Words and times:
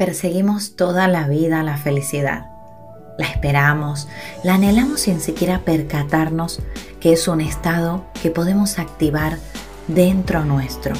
Perseguimos 0.00 0.76
toda 0.76 1.08
la 1.08 1.28
vida 1.28 1.62
la 1.62 1.76
felicidad. 1.76 2.46
La 3.18 3.26
esperamos, 3.26 4.08
la 4.42 4.54
anhelamos 4.54 5.02
sin 5.02 5.20
siquiera 5.20 5.58
percatarnos 5.58 6.60
que 7.00 7.12
es 7.12 7.28
un 7.28 7.42
estado 7.42 8.06
que 8.22 8.30
podemos 8.30 8.78
activar 8.78 9.36
dentro 9.88 10.42
nuestro, 10.46 10.94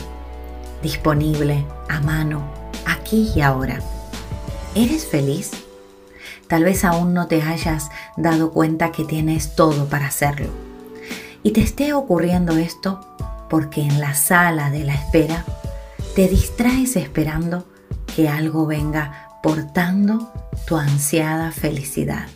disponible, 0.82 1.64
a 1.88 2.00
mano, 2.00 2.42
aquí 2.84 3.32
y 3.34 3.40
ahora. 3.40 3.80
¿Eres 4.74 5.06
feliz? 5.06 5.52
Tal 6.46 6.64
vez 6.64 6.84
aún 6.84 7.14
no 7.14 7.26
te 7.26 7.40
hayas 7.40 7.88
dado 8.18 8.52
cuenta 8.52 8.92
que 8.92 9.06
tienes 9.06 9.54
todo 9.54 9.86
para 9.86 10.08
hacerlo. 10.08 10.50
Y 11.42 11.52
te 11.52 11.62
esté 11.62 11.94
ocurriendo 11.94 12.58
esto 12.58 13.00
porque 13.48 13.80
en 13.80 13.98
la 13.98 14.12
sala 14.12 14.68
de 14.70 14.84
la 14.84 14.92
espera 14.92 15.46
te 16.14 16.28
distraes 16.28 16.96
esperando 16.96 17.64
que 18.14 18.28
algo 18.28 18.66
venga 18.66 19.38
portando 19.42 20.32
tu 20.66 20.76
ansiada 20.76 21.50
felicidad. 21.52 22.26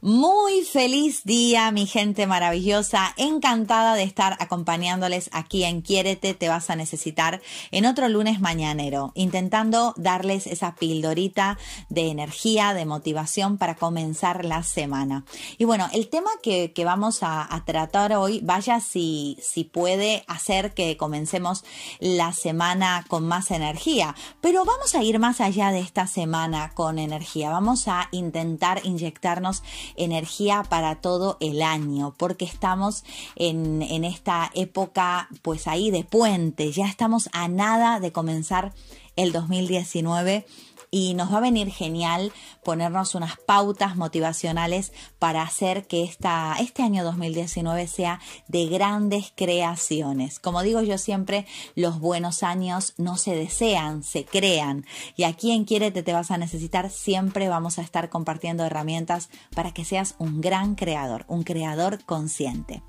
Muy 0.00 0.62
feliz 0.62 1.24
día, 1.24 1.72
mi 1.72 1.84
gente 1.84 2.28
maravillosa. 2.28 3.14
Encantada 3.16 3.96
de 3.96 4.04
estar 4.04 4.36
acompañándoles 4.38 5.28
aquí 5.32 5.64
en 5.64 5.82
Quiérete, 5.82 6.34
te 6.34 6.48
vas 6.48 6.70
a 6.70 6.76
necesitar 6.76 7.42
en 7.72 7.84
otro 7.84 8.08
lunes 8.08 8.40
mañanero, 8.40 9.10
intentando 9.16 9.94
darles 9.96 10.46
esa 10.46 10.76
pildorita 10.76 11.58
de 11.88 12.10
energía, 12.10 12.74
de 12.74 12.86
motivación 12.86 13.58
para 13.58 13.74
comenzar 13.74 14.44
la 14.44 14.62
semana. 14.62 15.24
Y 15.58 15.64
bueno, 15.64 15.88
el 15.92 16.08
tema 16.08 16.30
que, 16.44 16.72
vamos 16.84 17.18
a, 17.22 17.48
tratar 17.66 18.12
hoy, 18.12 18.38
vaya 18.44 18.78
si, 18.78 19.36
si 19.42 19.64
puede 19.64 20.22
hacer 20.28 20.74
que 20.74 20.96
comencemos 20.96 21.64
la 21.98 22.32
semana 22.32 23.04
con 23.08 23.26
más 23.26 23.50
energía, 23.50 24.14
pero 24.40 24.64
vamos 24.64 24.94
a 24.94 25.02
ir 25.02 25.18
más 25.18 25.40
allá 25.40 25.72
de 25.72 25.80
esta 25.80 26.06
semana 26.06 26.70
con 26.74 27.00
energía. 27.00 27.50
Vamos 27.50 27.88
a 27.88 28.06
intentar 28.12 28.80
inyectarnos 28.84 29.64
energía 29.98 30.62
para 30.68 31.00
todo 31.00 31.36
el 31.40 31.62
año, 31.62 32.14
porque 32.16 32.44
estamos 32.44 33.04
en, 33.36 33.82
en 33.82 34.04
esta 34.04 34.50
época 34.54 35.28
pues 35.42 35.66
ahí 35.66 35.90
de 35.90 36.04
puente, 36.04 36.72
ya 36.72 36.86
estamos 36.86 37.28
a 37.32 37.48
nada 37.48 38.00
de 38.00 38.12
comenzar 38.12 38.72
el 39.16 39.32
2019 39.32 40.46
y 40.90 41.14
nos 41.14 41.32
va 41.32 41.38
a 41.38 41.42
venir 41.42 41.70
genial 41.70 42.32
ponernos 42.64 43.14
unas 43.14 43.36
pautas 43.36 43.96
motivacionales 43.96 44.92
para 45.18 45.42
hacer 45.42 45.86
que 45.86 46.04
esta, 46.04 46.56
este 46.60 46.82
año 46.82 47.04
2019 47.04 47.86
sea 47.88 48.20
de 48.48 48.66
grandes 48.66 49.32
creaciones. 49.34 50.38
Como 50.38 50.62
digo 50.62 50.82
yo 50.82 50.98
siempre, 50.98 51.46
los 51.74 52.00
buenos 52.00 52.42
años 52.42 52.94
no 52.96 53.16
se 53.16 53.34
desean, 53.34 54.02
se 54.02 54.24
crean. 54.24 54.86
Y 55.16 55.24
aquí 55.24 55.52
en 55.52 55.64
Quiérete 55.64 56.02
te 56.02 56.12
vas 56.12 56.30
a 56.30 56.38
necesitar, 56.38 56.90
siempre 56.90 57.48
vamos 57.48 57.78
a 57.78 57.82
estar 57.82 58.08
compartiendo 58.08 58.64
herramientas 58.64 59.28
para 59.54 59.72
que 59.72 59.84
seas 59.84 60.14
un 60.18 60.40
gran 60.40 60.74
creador, 60.74 61.24
un 61.28 61.42
creador 61.42 62.04
consciente. 62.04 62.82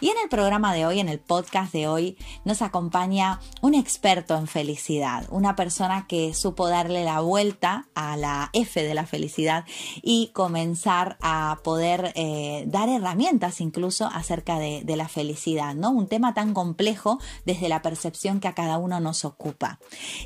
Y 0.00 0.10
en 0.10 0.16
el 0.22 0.28
programa 0.28 0.72
de 0.72 0.86
hoy, 0.86 1.00
en 1.00 1.08
el 1.08 1.18
podcast 1.18 1.72
de 1.72 1.88
hoy, 1.88 2.16
nos 2.44 2.62
acompaña 2.62 3.40
un 3.62 3.74
experto 3.74 4.36
en 4.36 4.46
felicidad, 4.46 5.26
una 5.30 5.56
persona 5.56 6.06
que 6.06 6.34
supo 6.34 6.68
darle 6.68 7.02
la 7.04 7.20
vuelta 7.20 7.45
a 7.94 8.16
la 8.16 8.50
F 8.52 8.82
de 8.82 8.94
la 8.94 9.06
felicidad 9.06 9.64
y 10.02 10.30
comenzar 10.32 11.16
a 11.20 11.60
poder 11.62 12.12
eh, 12.14 12.64
dar 12.66 12.88
herramientas 12.88 13.60
incluso 13.60 14.06
acerca 14.06 14.58
de, 14.58 14.82
de, 14.84 14.96
la 14.96 15.08
felicidad, 15.08 15.74
¿no? 15.74 15.90
Un 15.90 16.08
tema 16.08 16.34
tan 16.34 16.54
complejo 16.54 17.18
desde 17.44 17.68
la 17.68 17.82
percepción 17.82 18.40
que 18.40 18.48
a 18.48 18.54
cada 18.54 18.78
uno 18.78 19.00
nos 19.00 19.24
ocupa. 19.24 19.78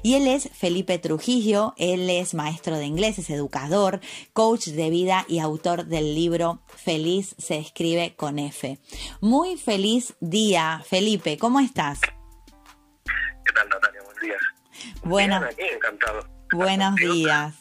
Y 0.03 0.15
él 0.15 0.27
es 0.27 0.49
Felipe 0.53 0.99
Trujillo, 0.99 1.75
él 1.77 2.09
es 2.09 2.35
maestro 2.35 2.77
de 2.77 2.87
inglés, 2.87 3.19
es 3.19 3.31
educador, 3.31 4.01
coach 4.33 4.69
de 4.69 4.91
vida 4.91 5.25
y 5.29 5.41
autor 5.41 5.87
del 5.87 6.15
libro 6.15 6.61
Feliz 6.67 7.35
se 7.39 7.59
escribe 7.59 8.15
con 8.17 8.39
F. 8.39 8.79
Muy 9.21 9.57
feliz 9.57 10.15
día, 10.21 10.83
Felipe. 10.87 11.39
¿Cómo 11.39 11.61
estás? 11.61 12.01
¿Qué 13.45 13.53
tal, 13.53 13.69
Natalia? 13.69 14.03
Buenos 14.03 14.21
días. 14.21 14.41
Bueno, 15.03 15.41
encantado. 15.59 16.40
Buenos 16.53 16.97
días. 16.97 17.55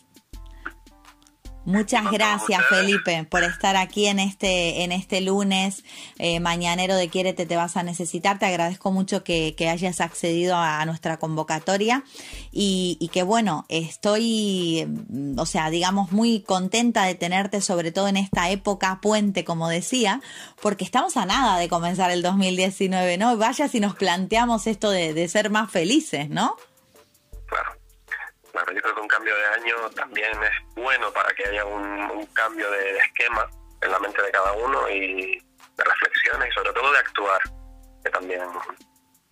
Muchas 1.65 2.09
gracias, 2.09 2.61
Felipe, 2.67 3.27
por 3.29 3.43
estar 3.43 3.75
aquí 3.75 4.07
en 4.07 4.17
este, 4.17 4.83
en 4.83 4.91
este 4.91 5.21
lunes 5.21 5.83
eh, 6.17 6.39
mañanero 6.39 6.95
de 6.95 7.09
Quiérete, 7.09 7.45
te 7.45 7.55
vas 7.57 7.77
a 7.77 7.83
necesitar. 7.83 8.39
Te 8.39 8.47
agradezco 8.47 8.91
mucho 8.91 9.23
que, 9.23 9.53
hayas 9.69 10.01
accedido 10.01 10.55
a, 10.55 10.83
nuestra 10.85 11.17
convocatoria 11.17 12.03
y, 12.51 12.97
y, 12.99 13.09
que, 13.09 13.21
bueno, 13.21 13.65
estoy, 13.69 14.87
o 15.37 15.45
sea, 15.45 15.69
digamos, 15.69 16.11
muy 16.11 16.41
contenta 16.41 17.03
de 17.03 17.13
tenerte, 17.13 17.61
sobre 17.61 17.91
todo 17.91 18.07
en 18.07 18.17
esta 18.17 18.49
época 18.49 18.99
puente, 18.99 19.43
como 19.43 19.69
decía, 19.69 20.21
porque 20.63 20.85
estamos 20.85 21.17
a 21.17 21.27
nada 21.27 21.59
de 21.59 21.69
comenzar 21.69 22.09
el 22.09 22.23
2019, 22.23 23.19
¿no? 23.19 23.37
Vaya 23.37 23.67
si 23.67 23.79
nos 23.79 23.93
planteamos 23.93 24.65
esto 24.65 24.89
de, 24.89 25.13
de 25.13 25.27
ser 25.27 25.51
más 25.51 25.69
felices, 25.69 26.31
¿no? 26.31 26.55
Claro 27.45 27.78
yo 28.53 28.81
creo 28.81 28.95
que 28.95 29.01
un 29.01 29.07
cambio 29.07 29.35
de 29.35 29.45
año 29.45 29.89
también 29.95 30.31
es 30.43 30.75
bueno 30.75 31.11
para 31.11 31.33
que 31.33 31.47
haya 31.47 31.65
un, 31.65 32.25
cambio 32.33 32.69
de, 32.71 32.97
esquema 32.97 33.49
en 33.81 33.91
la 33.91 33.99
mente 33.99 34.21
de 34.21 34.31
cada 34.31 34.53
uno 34.53 34.89
y 34.89 35.37
de 35.77 35.83
reflexiones 35.83 36.49
y 36.49 36.53
sobre 36.53 36.73
todo 36.73 36.91
de 36.91 36.99
actuar, 36.99 37.41
que 38.03 38.09
también, 38.11 38.41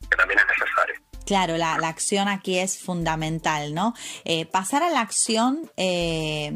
que 0.09 0.17
también 0.17 0.39
es 0.39 0.45
necesario. 0.47 1.06
Claro, 1.27 1.57
la, 1.57 1.73
acción 1.73 2.29
aquí 2.29 2.57
es 2.57 2.77
fundamental, 2.77 3.73
¿no? 3.73 3.93
Eh, 4.23 4.45
pasar 4.45 4.81
a 4.81 4.89
la 4.89 5.01
acción 5.01 5.69
eh, 5.75 6.49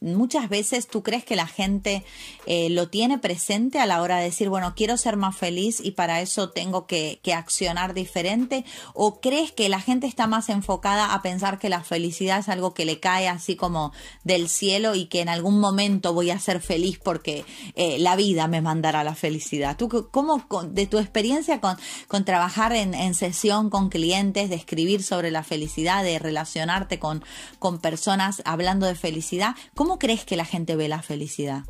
muchas 0.00 0.48
veces 0.48 0.86
tú 0.86 1.02
crees 1.02 1.24
que 1.24 1.34
la 1.34 1.48
gente 1.48 2.04
eh, 2.46 2.70
lo 2.70 2.88
tiene 2.88 3.18
presente 3.18 3.80
a 3.80 3.86
la 3.86 4.00
hora 4.00 4.18
de 4.18 4.24
decir, 4.24 4.48
bueno, 4.48 4.74
quiero 4.76 4.96
ser 4.96 5.16
más 5.16 5.36
feliz 5.36 5.80
y 5.82 5.90
para 5.90 6.20
eso 6.20 6.50
tengo 6.50 6.86
que, 6.86 7.20
accionar 7.34 7.94
diferente? 7.94 8.64
¿O 8.94 9.20
crees 9.20 9.50
que 9.50 9.68
la 9.68 9.80
gente 9.80 10.06
está 10.06 10.26
más 10.26 10.48
enfocada 10.50 11.12
a 11.12 11.22
pensar 11.22 11.58
que 11.58 11.68
la 11.68 11.82
felicidad 11.82 12.38
es 12.38 12.48
algo 12.48 12.74
que 12.74 12.84
le 12.84 13.00
cae 13.00 13.28
así 13.28 13.56
como 13.56 13.92
del 14.24 14.48
cielo 14.48 14.94
y 14.94 15.06
que 15.06 15.20
en 15.20 15.28
algún 15.28 15.58
momento 15.58 16.12
voy 16.12 16.30
a 16.30 16.38
ser 16.38 16.60
feliz 16.60 16.98
porque 17.02 17.44
la 17.76 18.16
vida 18.16 18.46
me 18.46 18.60
mandará 18.60 19.04
la 19.04 19.14
felicidad? 19.14 19.76
¿Tú 19.76 20.08
cómo, 20.10 20.44
de 20.64 20.86
tu 20.86 20.98
experiencia 20.98 21.60
con, 21.60 21.76
con 22.08 22.24
trabajar 22.24 22.72
en, 22.72 22.94
en, 22.94 23.14
sesión 23.14 23.70
con 23.70 23.79
clientes, 23.88 24.50
de 24.50 24.56
escribir 24.56 25.02
sobre 25.02 25.30
la 25.30 25.42
felicidad, 25.42 26.02
de 26.02 26.18
relacionarte 26.18 26.98
con, 26.98 27.24
con 27.58 27.80
personas 27.80 28.42
hablando 28.44 28.86
de 28.86 28.94
felicidad, 28.94 29.54
¿cómo 29.74 29.90
¿Cómo 29.90 29.98
crees 29.98 30.24
que 30.24 30.36
la 30.36 30.44
gente 30.44 30.76
ve 30.76 30.86
la 30.86 31.02
felicidad? 31.02 31.62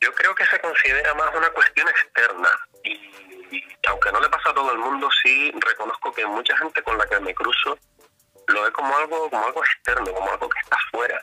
Yo 0.00 0.14
creo 0.14 0.32
que 0.32 0.46
se 0.46 0.60
considera 0.60 1.12
más 1.14 1.34
una 1.34 1.50
cuestión 1.50 1.88
externa 1.88 2.50
y, 2.84 3.60
aunque 3.88 4.12
no 4.12 4.20
le 4.20 4.28
pasa 4.28 4.50
a 4.50 4.54
todo 4.54 4.70
el 4.70 4.78
mundo, 4.78 5.08
sí 5.24 5.52
reconozco 5.58 6.12
que 6.12 6.24
mucha 6.24 6.56
gente 6.56 6.80
con 6.84 6.96
la 6.96 7.04
que 7.06 7.18
me 7.18 7.34
cruzo 7.34 7.76
lo 8.46 8.62
ve 8.62 8.70
como 8.70 8.96
algo, 8.96 9.28
como 9.28 9.44
algo 9.44 9.64
externo, 9.64 10.14
como 10.14 10.30
algo 10.30 10.48
que 10.48 10.60
está 10.60 10.76
fuera. 10.92 11.20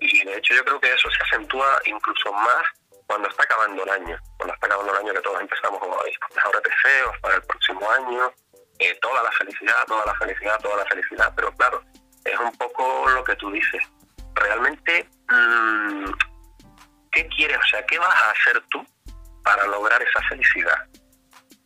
Y 0.00 0.24
de 0.24 0.38
hecho 0.38 0.54
yo 0.54 0.64
creo 0.64 0.80
que 0.80 0.94
eso 0.94 1.10
se 1.10 1.22
acentúa 1.24 1.82
incluso 1.84 2.32
más 2.32 2.64
cuando 3.12 3.28
está 3.28 3.42
acabando 3.42 3.82
el 3.82 3.90
año, 3.90 4.18
cuando 4.38 4.54
está 4.54 4.66
acabando 4.68 4.90
el 4.90 4.98
año 5.04 5.12
que 5.12 5.20
todos 5.20 5.40
empezamos 5.42 5.78
como, 5.80 5.94
ahora 5.94 6.60
deseos 6.64 7.18
para 7.20 7.34
el 7.34 7.42
próximo 7.42 7.90
año, 7.90 8.32
eh, 8.78 8.98
toda 9.02 9.22
la 9.22 9.30
felicidad, 9.32 9.84
toda 9.86 10.06
la 10.06 10.14
felicidad, 10.14 10.58
toda 10.60 10.76
la 10.78 10.86
felicidad, 10.86 11.30
pero 11.36 11.52
claro, 11.52 11.82
es 12.24 12.38
un 12.38 12.52
poco 12.52 13.10
lo 13.10 13.22
que 13.22 13.36
tú 13.36 13.50
dices. 13.50 13.82
Realmente, 14.34 15.06
mm, 15.28 16.10
¿qué 17.10 17.28
quieres? 17.36 17.58
O 17.58 17.66
sea, 17.70 17.84
¿qué 17.84 17.98
vas 17.98 18.14
a 18.14 18.30
hacer 18.30 18.62
tú 18.70 18.82
para 19.44 19.66
lograr 19.66 20.00
esa 20.02 20.26
felicidad? 20.30 20.78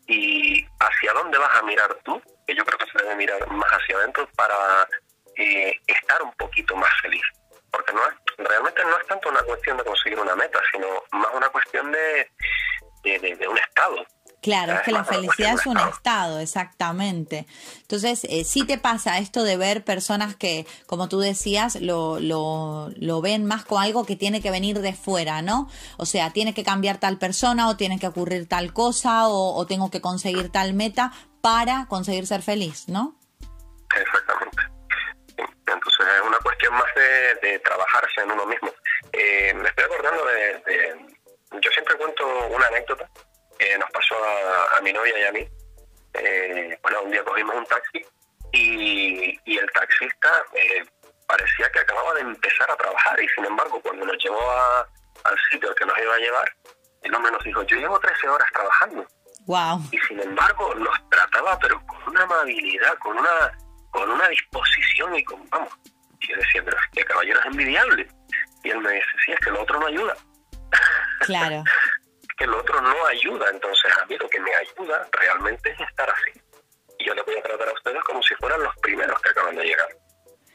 ¿Y 0.08 0.66
hacia 0.81 1.12
dónde 1.12 1.38
vas 1.38 1.54
a 1.60 1.62
mirar 1.62 1.96
tú? 2.02 2.20
Que 2.44 2.56
yo 2.56 2.64
creo 2.64 2.78
que 2.78 2.90
se 2.90 3.04
debe 3.04 3.14
mirar 3.14 3.48
más 3.52 3.70
hacia 3.70 3.98
adentro 3.98 4.28
para 4.34 4.88
eh, 5.37 5.78
estar 5.87 6.20
un 6.25 6.32
poquito 6.32 6.75
más 6.75 6.90
feliz. 7.02 7.22
Porque 7.76 7.93
no 7.93 8.00
es, 8.08 8.49
realmente 8.49 8.82
no 8.82 8.99
es 8.99 9.06
tanto 9.06 9.28
una 9.28 9.43
cuestión 9.43 9.76
de 9.76 9.84
conseguir 9.84 10.19
una 10.19 10.34
meta, 10.34 10.58
sino 10.73 10.87
más 11.12 11.34
una 11.34 11.49
cuestión 11.50 11.93
de, 11.93 12.31
de 13.05 13.49
un 13.49 13.58
estado 13.58 14.06
Claro, 14.46 14.75
es 14.75 14.82
que 14.82 14.93
la 14.93 15.02
felicidad 15.02 15.55
es 15.55 15.67
un 15.67 15.76
estado, 15.76 16.38
exactamente. 16.38 17.49
Entonces, 17.81 18.23
eh, 18.31 18.44
sí 18.44 18.64
te 18.64 18.78
pasa 18.78 19.19
esto 19.19 19.43
de 19.43 19.56
ver 19.56 19.82
personas 19.82 20.37
que, 20.37 20.69
como 20.87 21.08
tú 21.08 21.19
decías, 21.19 21.81
lo, 21.81 22.20
lo, 22.20 22.90
lo 22.94 23.20
ven 23.20 23.44
más 23.44 23.64
como 23.64 23.81
algo 23.81 24.05
que 24.05 24.14
tiene 24.14 24.40
que 24.40 24.52
venir 24.52 24.81
de 24.81 24.93
fuera, 24.93 25.43
¿no? 25.43 25.69
O 25.96 26.06
sea, 26.06 26.31
tiene 26.32 26.55
que 26.55 26.62
cambiar 26.62 26.99
tal 26.99 27.19
persona 27.19 27.69
o 27.69 27.76
tiene 27.76 27.99
que 27.99 28.06
ocurrir 28.06 28.46
tal 28.46 28.72
cosa 28.72 29.26
o, 29.26 29.67
tengo 29.67 29.90
que 29.90 30.00
conseguir 30.00 30.52
tal 30.52 30.75
meta 30.75 31.11
para 31.40 31.87
conseguir 31.88 32.29
ser 32.29 32.43
feliz, 32.43 32.88
¿no? 32.88 33.17
Cuestión 36.67 36.75
más 36.75 37.41
de, 37.41 37.59
trabajarse 37.61 38.21
en 38.23 38.31
uno 38.31 38.47
mismo. 38.47 38.73
Eh, 39.13 39.53
me 39.55 39.69
estoy 39.69 39.85
acordando 39.85 40.25
de, 40.27 41.07
Yo 41.61 41.71
siempre 41.71 41.97
cuento 41.97 42.27
una 42.49 42.67
anécdota 42.67 43.09
que 43.59 43.79
nos 43.79 43.91
pasó 43.91 44.15
a, 44.77 44.81
mi 44.81 44.93
novia 44.93 45.19
y 45.19 45.25
a 45.25 45.33
mí. 45.33 45.49
Eh, 46.15 46.79
bueno, 46.83 47.03
un 47.03 47.11
día 47.11 47.25
cogimos 47.25 47.55
un 47.57 47.67
taxi 47.67 48.05
y, 48.53 49.39
y 49.45 49.59
el 49.59 49.71
taxista 49.73 50.45
eh, 50.55 50.85
parecía 51.27 51.71
que 51.73 51.81
acababa 51.81 52.15
de 52.15 52.21
empezar 52.23 52.71
a 52.71 52.77
trabajar 52.77 53.23
y 53.23 53.29
sin 53.31 53.45
embargo 53.45 53.81
cuando 53.83 54.07
nos 54.07 54.17
llevó 54.23 54.41
al 54.51 55.37
sitio 55.51 55.69
al 55.69 55.75
que 55.75 55.85
nos 55.85 55.99
iba 55.99 56.15
a 56.15 56.19
llevar, 56.19 56.57
el 57.03 57.15
hombre 57.15 57.33
nos 57.33 57.45
dijo, 57.45 57.63
yo 57.65 57.77
llevo 57.77 57.99
13 57.99 58.29
horas 58.29 58.49
trabajando. 58.53 59.07
Wow. 59.47 59.81
Y 59.93 59.99
sin 59.99 60.21
embargo 60.21 60.75
nos 60.77 61.11
trataba 61.11 61.59
pero 61.59 61.81
con 61.87 62.09
una 62.09 62.23
amabilidad, 62.23 62.97
con 62.99 63.19
una 63.19 63.59
con 63.91 64.11
una 64.11 64.29
disposición 64.29 65.17
y 65.17 65.25
con, 65.25 65.49
vamos, 65.49 65.73
yo 66.28 66.37
decía, 66.37 66.62
pero 66.64 66.76
que 66.93 67.05
caballero 67.05 67.40
es 67.40 67.46
envidiable. 67.46 68.08
Y 68.64 68.70
él 68.70 68.81
me 68.81 68.93
dice, 68.93 69.06
sí, 69.25 69.32
es 69.32 69.40
que 69.40 69.50
el 69.50 69.56
otro 69.56 69.78
no 69.78 69.87
ayuda. 69.87 70.17
Claro. 71.20 71.64
que 72.37 72.44
el 72.44 72.55
otro 72.55 72.81
no 72.81 73.06
ayuda. 73.06 73.46
Entonces, 73.50 73.93
a 74.00 74.06
mí 74.06 74.17
lo 74.19 74.28
que 74.28 74.40
me 74.40 74.50
ayuda 74.55 75.08
realmente 75.12 75.70
es 75.70 75.81
estar 75.81 76.08
así. 76.11 76.40
Y 76.99 77.06
yo 77.06 77.14
le 77.14 77.23
voy 77.23 77.37
a 77.37 77.43
tratar 77.43 77.69
a 77.69 77.73
ustedes 77.73 78.02
como 78.05 78.23
si 78.23 78.34
fueran 78.37 78.62
los 78.62 78.75
primeros 78.76 79.20
que 79.20 79.31
acaban 79.31 79.56
de 79.56 79.64
llegar. 79.64 79.88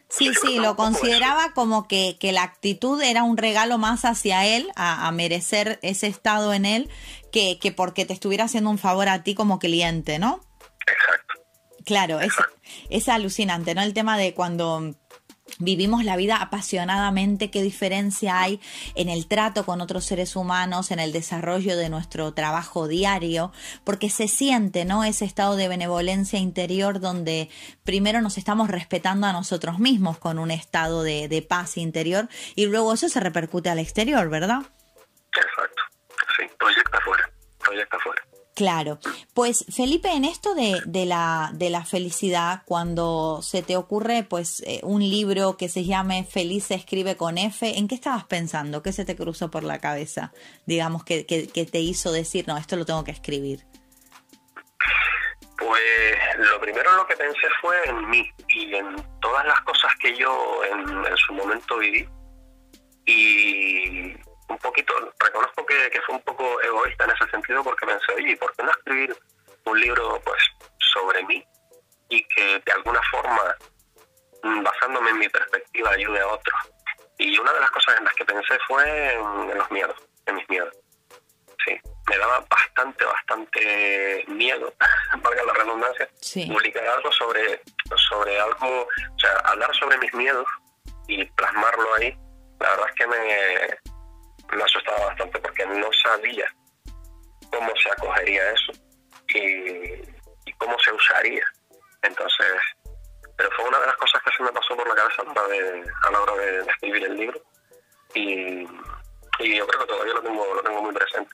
Sí, 0.09 0.33
sí, 0.33 0.59
lo 0.59 0.75
consideraba 0.75 1.53
como 1.53 1.87
que, 1.87 2.17
que, 2.19 2.33
la 2.33 2.43
actitud 2.43 3.01
era 3.01 3.23
un 3.23 3.37
regalo 3.37 3.77
más 3.77 4.03
hacia 4.03 4.45
él, 4.45 4.69
a, 4.75 5.09
merecer 5.13 5.79
ese 5.83 6.07
estado 6.07 6.53
en 6.53 6.65
él, 6.65 6.89
que, 7.31 7.57
que, 7.59 7.71
porque 7.71 8.05
te 8.05 8.11
estuviera 8.11 8.43
haciendo 8.43 8.69
un 8.69 8.77
favor 8.77 9.07
a 9.07 9.23
ti 9.23 9.35
como 9.35 9.57
cliente, 9.57 10.19
¿no? 10.19 10.41
Exacto. 10.85 11.33
Claro, 11.85 12.19
Es, 12.19 12.33
es 12.89 13.07
alucinante, 13.07 13.73
¿no? 13.73 13.83
El 13.83 13.93
tema 13.93 14.17
de 14.17 14.33
cuando 14.33 14.95
Vivimos 15.59 16.03
la 16.03 16.15
vida 16.15 16.37
apasionadamente, 16.37 17.51
qué 17.51 17.61
diferencia 17.61 18.39
hay 18.39 18.59
en 18.95 19.09
el 19.09 19.27
trato 19.27 19.65
con 19.65 19.81
otros 19.81 20.05
seres 20.05 20.35
humanos, 20.35 20.91
en 20.91 20.99
el 20.99 21.11
desarrollo 21.11 21.77
de 21.77 21.89
nuestro 21.89 22.33
trabajo 22.33 22.87
diario, 22.87 23.51
porque 23.83 24.09
se 24.09 24.27
siente, 24.27 24.85
¿no? 24.85 25.03
Ese 25.03 25.25
estado 25.25 25.55
de 25.55 25.67
benevolencia 25.67 26.39
interior 26.39 26.99
donde 26.99 27.49
primero 27.83 28.21
nos 28.21 28.37
estamos 28.37 28.69
respetando 28.69 29.27
a 29.27 29.33
nosotros 29.33 29.79
mismos 29.79 30.17
con 30.17 30.39
un 30.39 30.51
estado 30.51 31.03
de, 31.03 31.27
de 31.27 31.41
paz 31.41 31.77
interior 31.77 32.29
y 32.55 32.65
luego 32.65 32.93
eso 32.93 33.09
se 33.09 33.19
repercute 33.19 33.69
al 33.69 33.79
exterior, 33.79 34.29
¿verdad? 34.29 34.61
Exacto, 35.33 35.83
sí, 36.37 36.43
proyecta 36.57 36.97
afuera, 36.97 37.29
proyecta 37.59 37.97
afuera. 37.97 38.30
Claro. 38.61 38.99
Pues 39.33 39.65
Felipe, 39.75 40.11
en 40.11 40.23
esto 40.23 40.53
de, 40.53 41.05
la, 41.07 41.49
de 41.51 41.71
la 41.71 41.83
felicidad, 41.83 42.61
cuando 42.65 43.41
se 43.41 43.63
te 43.63 43.75
ocurre 43.75 44.21
pues 44.21 44.61
eh, 44.67 44.81
un 44.83 45.01
libro 45.01 45.57
que 45.57 45.67
se 45.67 45.83
llame 45.83 46.25
Feliz 46.25 46.65
se 46.65 46.75
escribe 46.75 47.17
con 47.17 47.39
F, 47.39 47.79
¿en 47.79 47.87
qué 47.87 47.95
estabas 47.95 48.25
pensando? 48.25 48.83
¿Qué 48.83 48.93
se 48.93 49.03
te 49.03 49.15
cruzó 49.15 49.49
por 49.49 49.63
la 49.63 49.79
cabeza? 49.79 50.31
Digamos, 50.67 51.03
que, 51.03 51.25
que, 51.25 51.65
te 51.65 51.79
hizo 51.79 52.11
decir, 52.11 52.47
no, 52.47 52.55
esto 52.55 52.75
lo 52.75 52.85
tengo 52.85 53.03
que 53.03 53.09
escribir. 53.09 53.65
Pues 55.57 55.81
lo 56.37 56.61
primero 56.61 56.95
lo 56.97 57.07
que 57.07 57.15
pensé 57.15 57.47
fue 57.61 57.77
en 57.89 58.09
mí 58.11 58.29
y 58.47 58.75
en 58.75 58.95
todas 59.21 59.43
las 59.47 59.59
cosas 59.61 59.91
que 59.99 60.15
yo 60.15 60.61
en, 60.71 60.87
en 60.87 61.17
su 61.17 61.33
momento 61.33 61.79
viví. 61.79 62.07
Y 63.07 64.13
un 64.51 64.57
poquito, 64.57 64.93
reconozco 65.19 65.65
que, 65.65 66.01
fue 66.05 66.15
un 66.15 66.21
poco 66.21 66.61
egoísta 66.61 67.05
en 67.05 67.11
ese 67.11 67.29
sentido 67.29 67.63
porque 67.63 67.85
pensé, 67.85 68.13
oye, 68.13 68.37
¿por 68.37 68.53
qué 68.55 68.63
no 68.63 68.71
escribir 68.71 69.15
un 69.65 69.79
libro 69.79 70.21
pues 70.23 70.41
sobre 70.93 71.23
mí 71.23 71.43
y 72.09 72.23
que 72.27 72.61
de 72.65 72.71
alguna 72.73 73.01
forma, 73.09 73.55
mm, 74.43 74.63
basándome 74.63 75.11
en 75.11 75.19
mi 75.19 75.29
perspectiva, 75.29 75.91
ayude 75.91 76.19
a 76.19 76.27
otros? 76.27 76.59
Y 77.17 77.37
una 77.37 77.53
de 77.53 77.59
las 77.59 77.71
cosas 77.71 77.97
en 77.97 78.05
las 78.05 78.13
que 78.15 78.25
pensé 78.25 78.57
fue 78.67 79.13
en, 79.13 79.57
los 79.57 79.71
miedos, 79.71 79.95
en 80.25 80.35
mis 80.35 80.49
miedos. 80.49 80.73
Sí, 81.65 81.79
me 82.09 82.17
daba 82.17 82.43
bastante, 82.49 83.05
bastante 83.05 84.25
miedo, 84.27 84.73
valga 85.21 85.43
la 85.45 85.53
redundancia, 85.53 86.09
publicar 86.47 86.87
algo 86.87 87.11
sobre, 87.11 87.61
sobre 88.09 88.39
algo, 88.39 88.81
o 88.81 89.19
sea, 89.19 89.31
hablar 89.45 89.73
sobre 89.75 89.97
mis 89.99 90.13
miedos 90.15 90.47
y 91.07 91.23
plasmarlo 91.25 91.93
ahí, 91.95 92.17
la 92.59 92.69
verdad 92.71 92.89
es 92.89 92.95
que 92.95 93.07
me, 93.07 93.90
me 94.55 94.63
asustaba 94.63 95.07
bastante 95.07 95.39
porque 95.39 95.65
no 95.65 95.87
sabía 96.03 96.45
cómo 97.51 97.71
se 97.81 97.91
acogería 97.91 98.51
eso 98.51 98.71
y, 99.27 100.53
cómo 100.57 100.77
se 100.79 100.91
usaría. 100.91 101.43
Entonces, 102.03 102.47
pero 103.35 103.49
fue 103.55 103.67
una 103.67 103.79
de 103.79 103.87
las 103.87 103.97
cosas 103.97 104.21
que 104.23 104.31
se 104.37 104.43
me 104.43 104.51
pasó 104.51 104.75
por 104.75 104.87
la 104.87 104.95
cabeza 104.95 105.23
a 105.23 106.11
la 106.11 106.21
hora 106.21 106.35
de, 106.35 106.59
escribir 106.61 107.03
el 107.05 107.15
libro 107.17 107.41
y, 108.13 108.63
yo 108.63 109.65
creo 109.65 109.79
que 109.79 109.87
todavía 109.87 110.13
lo 110.13 110.21
tengo, 110.21 110.53
lo 110.53 110.61
tengo 110.61 110.81
muy 110.83 110.93
presente. 110.93 111.31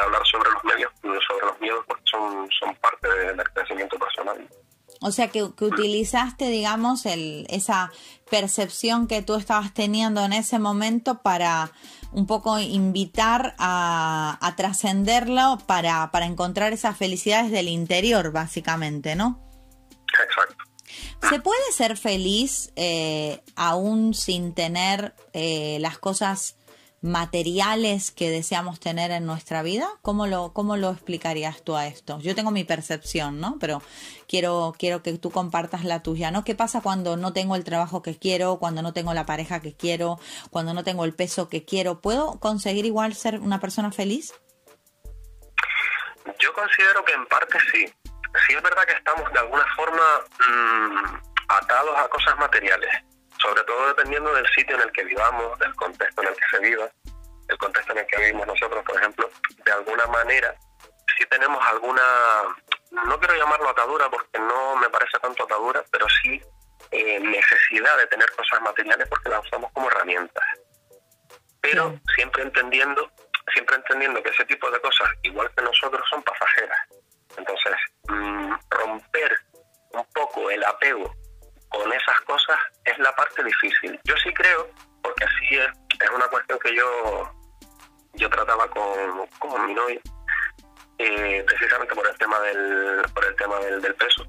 hablar 0.00 0.24
sobre 0.26 0.50
los 0.50 0.64
medios, 0.64 0.92
sobre 1.02 1.46
los 1.46 1.60
miedos, 1.60 1.84
porque 1.88 2.02
son, 2.04 2.48
son 2.60 2.74
parte 2.76 3.08
del 3.08 3.42
crecimiento 3.52 3.98
personal. 3.98 4.48
O 5.00 5.10
sea, 5.10 5.28
que, 5.28 5.44
que 5.56 5.64
utilizaste, 5.64 6.46
digamos, 6.46 7.04
el, 7.06 7.46
esa 7.50 7.90
percepción 8.30 9.08
que 9.08 9.22
tú 9.22 9.34
estabas 9.34 9.74
teniendo 9.74 10.24
en 10.24 10.32
ese 10.32 10.58
momento 10.58 11.22
para 11.22 11.72
un 12.12 12.26
poco 12.26 12.58
invitar 12.58 13.54
a, 13.58 14.38
a 14.40 14.56
trascenderlo 14.56 15.58
para, 15.66 16.10
para 16.10 16.26
encontrar 16.26 16.72
esa 16.72 16.94
felicidad 16.94 17.44
desde 17.44 17.60
el 17.60 17.68
interior, 17.68 18.32
básicamente, 18.32 19.14
¿no? 19.14 19.40
Exacto. 20.24 20.64
¿Se 21.28 21.40
puede 21.40 21.72
ser 21.72 21.96
feliz 21.96 22.72
eh, 22.76 23.42
aún 23.56 24.14
sin 24.14 24.54
tener 24.54 25.14
eh, 25.32 25.78
las 25.80 25.98
cosas 25.98 26.56
materiales 27.00 28.10
que 28.10 28.30
deseamos 28.30 28.80
tener 28.80 29.10
en 29.10 29.26
nuestra 29.26 29.62
vida? 29.62 29.88
¿Cómo 30.02 30.26
lo, 30.26 30.52
cómo 30.52 30.76
lo 30.76 30.90
explicarías 30.90 31.62
tú 31.62 31.76
a 31.76 31.86
esto? 31.86 32.18
Yo 32.20 32.34
tengo 32.34 32.50
mi 32.50 32.64
percepción, 32.64 33.40
¿no? 33.40 33.56
Pero 33.60 33.82
quiero, 34.26 34.74
quiero 34.78 35.02
que 35.02 35.16
tú 35.18 35.30
compartas 35.30 35.84
la 35.84 36.02
tuya, 36.02 36.30
¿no? 36.30 36.44
¿Qué 36.44 36.54
pasa 36.54 36.80
cuando 36.80 37.16
no 37.16 37.32
tengo 37.32 37.56
el 37.56 37.64
trabajo 37.64 38.02
que 38.02 38.16
quiero, 38.16 38.58
cuando 38.58 38.82
no 38.82 38.92
tengo 38.92 39.14
la 39.14 39.26
pareja 39.26 39.60
que 39.60 39.74
quiero, 39.74 40.18
cuando 40.50 40.74
no 40.74 40.84
tengo 40.84 41.04
el 41.04 41.14
peso 41.14 41.48
que 41.48 41.64
quiero? 41.64 42.00
¿Puedo 42.00 42.38
conseguir 42.40 42.84
igual 42.84 43.14
ser 43.14 43.38
una 43.40 43.60
persona 43.60 43.92
feliz? 43.92 44.34
Yo 46.38 46.52
considero 46.52 47.04
que 47.04 47.12
en 47.12 47.26
parte 47.26 47.58
sí. 47.72 47.86
Sí 48.46 48.54
es 48.54 48.62
verdad 48.62 48.84
que 48.86 48.92
estamos 48.92 49.32
de 49.32 49.38
alguna 49.38 49.64
forma 49.74 50.02
mm, 50.38 51.16
atados 51.48 51.98
a 51.98 52.08
cosas 52.08 52.36
materiales 52.38 52.90
sobre 53.38 53.62
todo 53.64 53.88
dependiendo 53.88 54.32
del 54.34 54.46
sitio 54.48 54.76
en 54.76 54.82
el 54.82 54.92
que 54.92 55.04
vivamos, 55.04 55.58
del 55.58 55.74
contexto 55.76 56.22
en 56.22 56.28
el 56.28 56.34
que 56.34 56.48
se 56.50 56.58
viva, 56.58 56.88
el 57.48 57.58
contexto 57.58 57.92
en 57.92 57.98
el 57.98 58.06
que 58.06 58.16
vivimos 58.18 58.46
nosotros, 58.46 58.84
por 58.84 58.96
ejemplo, 58.96 59.30
de 59.64 59.72
alguna 59.72 60.06
manera, 60.06 60.54
si 61.16 61.24
tenemos 61.26 61.64
alguna, 61.66 62.02
no 62.90 63.18
quiero 63.18 63.36
llamarlo 63.36 63.70
atadura 63.70 64.08
porque 64.10 64.38
no 64.38 64.76
me 64.76 64.88
parece 64.90 65.18
tanto 65.18 65.44
atadura, 65.44 65.82
pero 65.90 66.06
sí 66.22 66.40
eh, 66.90 67.20
necesidad 67.20 67.96
de 67.98 68.06
tener 68.06 68.30
cosas 68.32 68.60
materiales 68.62 69.08
porque 69.08 69.28
las 69.28 69.44
usamos 69.44 69.70
como 69.72 69.88
herramientas. 69.88 70.44
Pero 71.60 71.98
siempre 72.14 72.42
entendiendo, 72.42 73.10
siempre 73.52 73.76
entendiendo 73.76 74.22
que 74.22 74.30
ese 74.30 74.44
tipo 74.44 74.70
de 74.70 74.80
cosas, 74.80 75.08
igual 75.22 75.50
que 75.56 75.62
nosotros, 75.62 76.06
son 76.08 76.22
pasajeras. 76.22 76.78
Entonces, 77.36 77.74
mm, 78.08 78.54
romper 78.70 79.38
un 79.92 80.04
poco 80.12 80.50
el 80.50 80.62
apego 80.64 81.14
con 81.68 81.92
esas 81.92 82.20
cosas 82.22 82.58
es 82.84 82.98
la 82.98 83.14
parte 83.14 83.44
difícil. 83.44 83.98
Yo 84.04 84.16
sí 84.16 84.32
creo, 84.32 84.68
porque 85.02 85.24
así 85.24 85.56
es, 85.56 85.68
es 86.00 86.10
una 86.10 86.26
cuestión 86.28 86.58
que 86.58 86.74
yo 86.74 87.32
yo 88.14 88.28
trataba 88.30 88.68
con, 88.70 89.26
con 89.38 89.66
mi 89.66 89.74
novia 89.74 90.00
eh, 90.98 91.44
precisamente 91.46 91.94
por 91.94 92.06
el 92.06 92.18
tema 92.18 92.40
del 92.40 93.02
por 93.14 93.24
el 93.24 93.36
tema 93.36 93.58
del, 93.60 93.80
del 93.80 93.94
peso. 93.94 94.24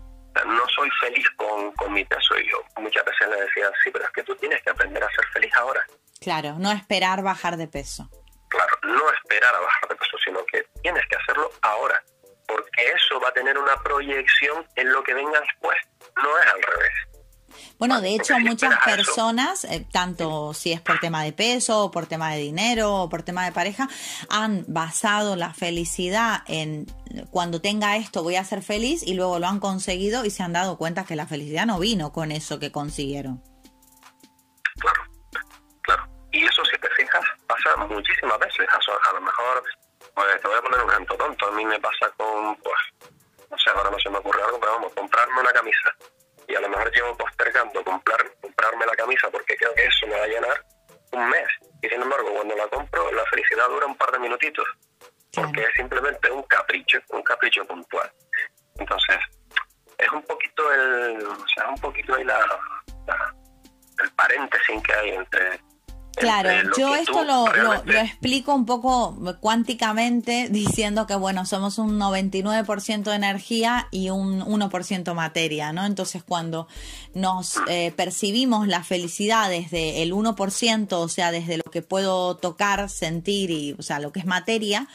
No 0.45 0.67
soy 0.69 0.89
feliz 1.01 1.27
con, 1.35 1.71
con 1.73 1.91
mi 1.91 2.05
peso 2.05 2.37
y 2.39 2.49
yo 2.49 2.63
muchas 2.77 3.03
veces 3.03 3.27
le 3.27 3.41
decía 3.41 3.69
sí 3.83 3.89
pero 3.91 4.05
es 4.05 4.11
que 4.11 4.23
tú 4.23 4.35
tienes 4.35 4.61
que 4.61 4.69
aprender 4.69 5.03
a 5.03 5.09
ser 5.09 5.25
feliz 5.33 5.53
ahora 5.55 5.85
claro 6.21 6.55
no 6.59 6.71
esperar 6.71 7.23
bajar 7.23 7.57
de 7.57 7.67
peso. 7.67 8.09
Claro 8.47 8.77
no 8.83 9.11
esperar 9.11 9.53
a 9.53 9.59
bajar 9.59 9.89
de 9.89 9.95
peso 9.95 10.17
sino 10.23 10.45
que 10.45 10.65
tienes 10.81 11.03
que 11.07 11.17
hacerlo 11.17 11.51
ahora 11.61 12.01
porque 12.47 12.85
eso 12.95 13.19
va 13.19 13.29
a 13.29 13.33
tener 13.33 13.57
una 13.57 13.75
proyección 13.83 14.65
en 14.75 14.91
lo 14.91 15.03
que 15.03 15.13
venga 15.13 15.39
después. 15.39 15.77
No 16.15 16.37
es 16.39 16.47
al 16.47 16.61
revés 16.61 16.93
bueno, 17.77 18.01
de 18.01 18.15
hecho, 18.15 18.37
muchas 18.39 18.75
personas, 18.83 19.63
eh, 19.65 19.85
tanto 19.91 20.53
si 20.53 20.71
es 20.71 20.81
por 20.81 20.99
tema 20.99 21.23
de 21.23 21.33
peso, 21.33 21.85
o 21.85 21.91
por 21.91 22.07
tema 22.07 22.31
de 22.31 22.39
dinero, 22.39 22.93
o 22.93 23.09
por 23.09 23.23
tema 23.23 23.45
de 23.45 23.51
pareja, 23.51 23.87
han 24.29 24.65
basado 24.67 25.35
la 25.35 25.53
felicidad 25.53 26.43
en 26.47 26.85
cuando 27.31 27.61
tenga 27.61 27.97
esto 27.97 28.23
voy 28.23 28.35
a 28.35 28.43
ser 28.43 28.61
feliz 28.61 29.03
y 29.03 29.13
luego 29.13 29.39
lo 29.39 29.47
han 29.47 29.59
conseguido 29.59 30.25
y 30.25 30.29
se 30.29 30.43
han 30.43 30.53
dado 30.53 30.77
cuenta 30.77 31.05
que 31.05 31.15
la 31.15 31.25
felicidad 31.25 31.65
no 31.65 31.79
vino 31.79 32.11
con 32.11 32.31
eso 32.31 32.59
que 32.59 32.71
consiguieron. 32.71 33.41
Claro, 34.79 35.01
claro. 35.81 36.07
Y 36.31 36.45
eso 36.45 36.63
si 36.65 36.77
te 36.77 36.89
fijas 36.89 37.23
pasa 37.47 37.75
muchísimas 37.87 38.39
veces. 38.39 38.67
A, 38.69 39.13
lo 39.13 39.21
mejor, 39.21 39.63
pues, 40.13 40.41
te 40.41 40.47
voy 40.47 40.57
a 40.57 40.61
poner 40.61 40.83
un 40.83 40.91
ejemplo 40.91 41.17
tonto. 41.17 41.47
A 41.47 41.51
mí 41.51 41.65
me 41.65 41.79
pasa 41.79 42.09
con, 42.17 42.55
pues, 42.57 43.11
no 43.49 43.57
sé, 43.57 43.69
ahora 43.71 43.89
no 43.89 43.99
se 43.99 44.09
me 44.09 44.17
ocurre 44.17 44.41
algo, 44.43 44.59
pero 44.59 44.73
vamos, 44.73 44.93
comprarme 44.93 45.41
una 45.41 45.51
camisa 45.51 45.95
y 46.49 46.55
a 46.55 46.59
lo 46.61 46.69
mejor 46.69 46.91
llevo 46.91 47.15
postergando 47.15 47.83
comprar, 47.83 48.25
comprarme 48.41 48.85
la 48.85 48.95
camisa 48.95 49.29
porque 49.29 49.55
creo 49.55 49.73
que 49.75 49.85
eso 49.85 50.07
me 50.07 50.17
va 50.17 50.23
a 50.23 50.27
llenar 50.27 50.65
un 51.11 51.29
mes. 51.29 51.47
Y 51.81 51.89
sin 51.89 52.01
embargo, 52.01 52.33
cuando 52.33 52.55
la 52.55 52.67
compro, 52.67 53.11
la 53.11 53.25
felicidad 53.25 53.69
dura 53.69 53.85
un 53.85 53.95
par 53.95 54.11
de 54.11 54.19
minutitos. 54.19 54.67
Porque 55.33 55.61
es 55.61 55.73
simplemente 55.75 56.31
un 56.31 56.41
capricho, 56.43 56.99
un 57.09 57.21
capricho 57.21 57.63
puntual. 57.65 58.11
Entonces, 58.79 59.17
es 59.97 60.09
un 60.11 60.23
poquito 60.23 60.73
el, 60.73 61.23
o 61.23 61.47
sea, 61.55 61.69
un 61.69 61.79
poquito 61.79 62.15
ahí 62.15 62.23
la, 62.23 62.39
la 63.05 63.35
el 64.01 64.11
paréntesis 64.11 64.81
que 64.83 64.93
hay 64.93 65.09
entre 65.11 65.59
Claro, 66.19 66.49
yo 66.77 66.95
esto 66.95 67.23
lo, 67.23 67.47
lo, 67.53 67.73
explico 67.73 68.53
un 68.53 68.65
poco 68.65 69.17
cuánticamente 69.39 70.49
diciendo 70.49 71.07
que, 71.07 71.15
bueno, 71.15 71.45
somos 71.45 71.77
un 71.77 71.99
99% 71.99 73.03
de 73.03 73.15
energía 73.15 73.87
y 73.91 74.09
un 74.09 74.41
1% 74.41 75.13
materia, 75.13 75.71
¿no? 75.71 75.85
Entonces, 75.85 76.23
cuando 76.23 76.67
nos 77.13 77.55
eh, 77.67 77.93
percibimos 77.95 78.67
la 78.67 78.83
felicidad 78.83 79.49
desde 79.49 80.03
el 80.03 80.13
1%, 80.13 80.93
o 80.93 81.07
sea, 81.07 81.31
desde 81.31 81.57
lo 81.57 81.71
que 81.71 81.81
puedo 81.81 82.35
tocar, 82.37 82.89
sentir 82.89 83.49
y, 83.49 83.75
o 83.79 83.81
sea, 83.81 83.99
lo 83.99 84.11
que 84.11 84.19
es 84.19 84.25
materia, 84.25 84.87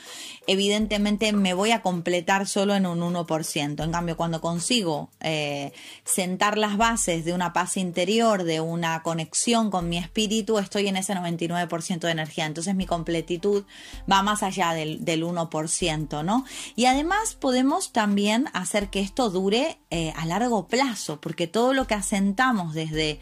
evidentemente 0.46 1.32
me 1.32 1.54
voy 1.54 1.70
a 1.70 1.82
completar 1.82 2.46
solo 2.46 2.74
en 2.74 2.86
un 2.86 3.00
1%. 3.00 3.82
En 3.82 3.92
cambio, 3.92 4.16
cuando 4.16 4.40
consigo 4.40 5.10
eh, 5.20 5.72
sentar 6.04 6.58
las 6.58 6.76
bases 6.76 7.24
de 7.24 7.32
una 7.32 7.52
paz 7.52 7.76
interior, 7.76 8.44
de 8.44 8.60
una 8.60 9.02
conexión 9.02 9.70
con 9.70 9.88
mi 9.88 9.98
espíritu, 9.98 10.58
estoy 10.58 10.88
en 10.88 10.96
ese 10.96 11.14
99% 11.14 12.00
de 12.00 12.10
energía. 12.10 12.46
Entonces 12.46 12.74
mi 12.74 12.86
completitud 12.86 13.64
va 14.10 14.22
más 14.22 14.42
allá 14.42 14.72
del, 14.72 15.04
del 15.04 15.24
1%, 15.24 16.24
¿no? 16.24 16.44
Y 16.76 16.86
además 16.86 17.34
podemos 17.34 17.92
también 17.92 18.48
hacer 18.52 18.88
que 18.88 19.00
esto 19.00 19.30
dure 19.30 19.78
eh, 19.90 20.12
a 20.16 20.26
largo 20.26 20.66
plazo, 20.66 21.20
porque 21.20 21.46
todo 21.46 21.72
lo 21.72 21.86
que 21.86 21.94
asentamos 21.94 22.74
desde, 22.74 23.20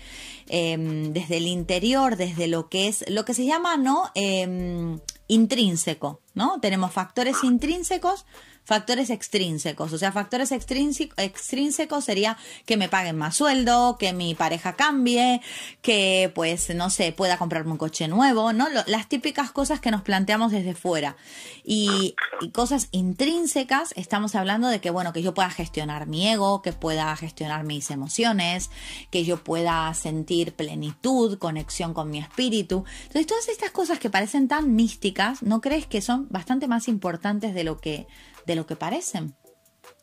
em, 0.49 1.13
desde 1.13 1.39
el 1.39 1.47
interior, 1.47 2.17
desde 2.17 2.47
lo 2.47 2.69
que 2.69 2.89
es, 2.89 3.05
lo 3.09 3.25
que 3.25 3.35
se 3.35 3.45
llama, 3.47 3.77
¿no? 3.77 4.11
Em, 4.15 5.01
intrínseco, 5.29 6.21
¿no? 6.35 6.61
Tenemos 6.61 6.93
factores 6.93 7.43
intrínsecos 7.43 8.27
factores 8.65 9.11
extrínsecos. 9.11 9.93
O 9.93 9.99
sea, 9.99 10.13
factores 10.13 10.53
extrínsecos 10.53 12.05
sería 12.05 12.37
que 12.67 12.77
me 12.77 12.89
paguen 12.89 13.17
más 13.17 13.37
sueldo, 13.37 13.97
que 13.99 14.13
mi 14.13 14.35
pareja 14.35 14.75
cambie, 14.75 15.41
que 15.81 16.31
pues 16.35 16.75
no 16.75 16.91
sé, 16.91 17.13
pueda 17.13 17.39
comprarme 17.39 17.73
un 17.73 17.79
coche 17.79 18.09
nuevo, 18.09 18.53
¿no? 18.53 18.69
Las 18.87 19.09
típicas 19.09 19.51
cosas 19.51 19.81
que 19.81 19.91
nos 19.91 20.03
planteamos 20.03 20.53
desde 20.53 20.75
fuera. 20.75 21.17
Y, 21.65 22.15
cosas 22.53 22.89
intrínsecas, 22.91 23.93
estamos 23.97 24.35
hablando 24.35 24.69
de 24.69 24.81
que, 24.81 24.91
bueno, 24.91 25.13
que 25.13 25.23
yo 25.23 25.33
pueda 25.33 25.49
gestionar 25.49 26.09
mi 26.09 26.29
ego, 26.29 26.61
que 26.61 26.73
pueda 26.73 27.15
gestionar 27.15 27.65
mis 27.65 27.91
emociones, 27.91 28.69
que 29.11 29.25
yo 29.25 29.43
pueda 29.43 29.93
sentir 29.95 30.55
plenitud, 30.55 31.39
conexión 31.39 31.95
con 31.95 32.11
mi 32.11 32.19
espíritu. 32.19 32.85
Entonces, 33.05 33.27
todas 33.27 33.49
estas 33.49 33.71
cosas 33.71 34.01
que 34.01 34.11
parecen 34.11 34.49
tan 34.49 34.75
místicas, 34.75 35.43
¿no 35.43 35.61
crees 35.61 35.87
que 35.87 36.03
son 36.03 36.27
bastante 36.31 36.67
más 36.67 36.89
importantes 36.89 37.55
de 37.55 37.65
lo 37.65 37.81
que 37.81 38.07
de 38.45 38.57
lo 38.57 38.67
que 38.67 38.77
parecen. 38.77 39.35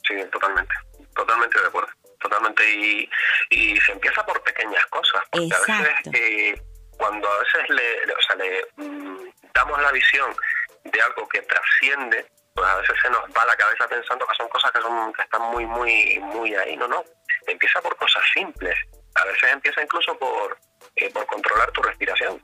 Sí, 0.08 0.16
totalmente, 0.32 0.74
totalmente 1.16 1.60
de 1.60 1.68
acuerdo, 1.68 1.90
totalmente. 2.20 2.70
Y, 2.70 3.10
y 3.50 3.80
se 3.82 3.92
empieza 3.92 4.26
por 4.26 4.42
pequeñas 4.44 4.86
cosas, 4.88 5.24
porque 5.32 5.50
a 5.54 5.82
veces 5.82 6.14
eh, 6.14 6.62
cuando 6.98 7.32
a 7.32 7.40
veces 7.40 7.70
le, 7.70 8.14
o 8.14 8.22
sea, 8.22 8.36
le 8.36 8.68
mm, 8.78 9.30
damos 9.54 9.82
la 9.82 9.92
visión 9.92 10.36
de 10.84 11.02
algo 11.02 11.28
que 11.30 11.42
trasciende, 11.42 12.26
pues 12.54 12.68
a 12.68 12.76
veces 12.76 12.96
se 13.02 13.10
nos 13.10 13.22
va 13.36 13.46
la 13.46 13.56
cabeza 13.56 13.88
pensando 13.88 14.26
que 14.28 14.36
son 14.36 14.50
cosas 14.50 14.72
que 14.72 14.82
son 14.82 15.14
que 15.14 15.22
están 15.22 15.42
muy, 15.44 15.66
muy, 15.66 16.20
muy 16.20 16.56
ahí. 16.56 16.76
No, 16.76 16.88
no. 16.88 17.04
Empieza 17.48 17.82
por 17.82 17.96
cosas 17.96 18.24
simples. 18.34 18.76
A 19.16 19.26
veces 19.26 19.52
empieza 19.52 19.82
incluso 19.82 20.18
por, 20.18 20.58
eh, 20.96 21.10
por 21.12 21.26
controlar 21.26 21.72
tu 21.72 21.82
respiración. 21.82 22.42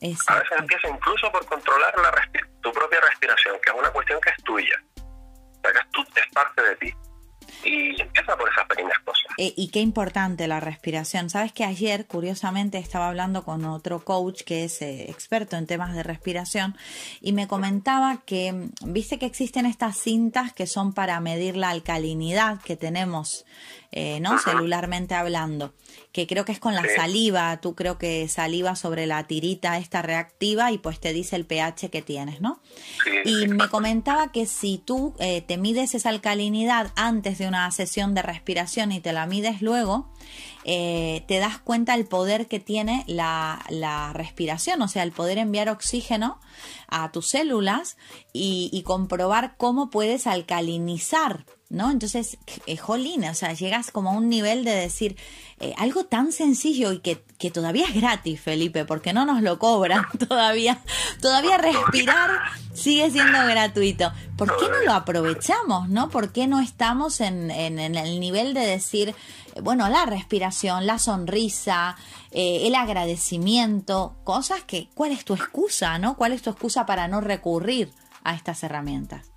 A 0.00 0.34
veces 0.38 0.58
empieza 0.58 0.88
incluso 0.88 1.30
por 1.32 1.44
controlar 1.46 1.92
la 1.98 2.12
tu 2.60 2.72
propia 2.72 3.00
respiración, 3.00 3.56
que 3.60 3.70
es 3.70 3.76
una 3.76 3.90
cuestión 3.90 4.20
que 4.20 4.30
es 4.30 4.36
tuya. 4.44 4.82
O 4.96 5.60
sea, 5.60 5.72
que 5.72 5.78
es, 6.20 6.26
parte 6.32 6.62
de 6.62 6.76
ti. 6.76 6.94
Y 7.64 8.00
empieza 8.00 8.36
por 8.36 8.48
esas 8.50 8.66
pequeñas 8.66 8.98
cosas. 9.04 9.24
Eh, 9.36 9.54
y 9.56 9.68
qué 9.68 9.80
importante 9.80 10.48
la 10.48 10.60
respiración. 10.60 11.30
Sabes 11.30 11.52
que 11.52 11.64
ayer, 11.64 12.06
curiosamente, 12.06 12.78
estaba 12.78 13.08
hablando 13.08 13.44
con 13.44 13.64
otro 13.64 14.04
coach 14.04 14.42
que 14.42 14.64
es 14.64 14.82
eh, 14.82 15.10
experto 15.10 15.56
en 15.56 15.66
temas 15.66 15.94
de 15.94 16.02
respiración 16.02 16.76
y 17.20 17.32
me 17.32 17.46
comentaba 17.46 18.22
que, 18.24 18.70
viste 18.84 19.18
que 19.18 19.26
existen 19.26 19.66
estas 19.66 19.96
cintas 19.96 20.52
que 20.52 20.66
son 20.66 20.92
para 20.92 21.20
medir 21.20 21.56
la 21.56 21.70
alcalinidad 21.70 22.60
que 22.60 22.76
tenemos 22.76 23.44
eh, 23.90 24.20
¿no? 24.20 24.38
Celularmente 24.38 25.14
hablando, 25.14 25.72
que 26.12 26.26
creo 26.26 26.44
que 26.44 26.52
es 26.52 26.60
con 26.60 26.74
la 26.74 26.84
saliva, 26.94 27.58
tú 27.62 27.74
creo 27.74 27.96
que 27.96 28.28
saliva 28.28 28.76
sobre 28.76 29.06
la 29.06 29.26
tirita 29.26 29.78
esta 29.78 30.02
reactiva 30.02 30.70
y 30.72 30.76
pues 30.76 31.00
te 31.00 31.14
dice 31.14 31.36
el 31.36 31.46
pH 31.46 31.88
que 31.88 32.02
tienes, 32.02 32.42
¿no? 32.42 32.60
y 33.24 33.48
me 33.48 33.66
comentaba 33.70 34.30
que 34.30 34.44
si 34.44 34.76
tú 34.76 35.14
eh, 35.18 35.40
te 35.40 35.56
mides 35.56 35.94
esa 35.94 36.10
alcalinidad 36.10 36.92
antes 36.96 37.38
de 37.38 37.47
una 37.48 37.70
sesión 37.70 38.14
de 38.14 38.22
respiración 38.22 38.92
y 38.92 39.00
te 39.00 39.12
la 39.12 39.26
mides 39.26 39.62
luego, 39.62 40.08
eh, 40.64 41.24
te 41.26 41.38
das 41.38 41.58
cuenta 41.58 41.94
el 41.94 42.06
poder 42.06 42.46
que 42.46 42.60
tiene 42.60 43.04
la, 43.06 43.64
la, 43.70 44.12
respiración, 44.12 44.80
o 44.82 44.88
sea, 44.88 45.02
el 45.02 45.12
poder 45.12 45.38
enviar 45.38 45.68
oxígeno 45.68 46.40
a 46.88 47.10
tus 47.10 47.28
células 47.28 47.96
y, 48.32 48.70
y 48.72 48.82
comprobar 48.82 49.56
cómo 49.56 49.90
puedes 49.90 50.26
alcalinizar 50.26 51.44
¿no? 51.70 51.90
Entonces, 51.90 52.38
eh, 52.66 52.76
jolín, 52.78 53.24
o 53.24 53.34
sea, 53.34 53.52
llegas 53.52 53.90
como 53.90 54.10
a 54.10 54.12
un 54.14 54.28
nivel 54.30 54.64
de 54.64 54.74
decir 54.74 55.16
eh, 55.60 55.74
algo 55.76 56.04
tan 56.04 56.32
sencillo 56.32 56.92
y 56.92 57.00
que, 57.00 57.22
que, 57.38 57.50
todavía 57.50 57.84
es 57.86 57.94
gratis, 57.94 58.40
Felipe, 58.40 58.86
porque 58.86 59.12
no 59.12 59.26
nos 59.26 59.42
lo 59.42 59.58
cobran 59.58 60.06
todavía. 60.28 60.80
Todavía 61.20 61.58
respirar 61.58 62.30
sigue 62.72 63.10
siendo 63.10 63.38
gratuito. 63.44 64.12
¿Por 64.36 64.56
qué 64.56 64.66
no 64.68 64.82
lo 64.82 64.92
aprovechamos, 64.92 65.90
no? 65.90 66.08
¿Por 66.08 66.32
qué 66.32 66.46
no 66.46 66.60
estamos 66.60 67.20
en, 67.20 67.50
en, 67.50 67.78
el 67.78 68.18
nivel 68.18 68.54
de 68.54 68.60
decir, 68.60 69.10
eh, 69.54 69.60
bueno, 69.60 69.88
la 69.90 70.06
respiración, 70.06 70.86
la 70.86 70.98
sonrisa, 70.98 71.96
el 72.30 72.74
agradecimiento, 72.74 74.16
cosas 74.24 74.62
que, 74.62 74.88
¿cuál 74.94 75.12
es 75.12 75.24
tu 75.24 75.34
excusa, 75.34 75.98
no? 75.98 76.16
¿Cuál 76.16 76.32
es 76.32 76.42
tu 76.42 76.50
excusa 76.50 76.86
para 76.86 77.08
no 77.08 77.20
recurrir 77.20 77.90
a 78.22 78.34
estas 78.34 78.62
herramientas? 78.62 79.30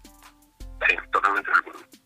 Sí, 0.88 0.96
totalmente 1.12 1.52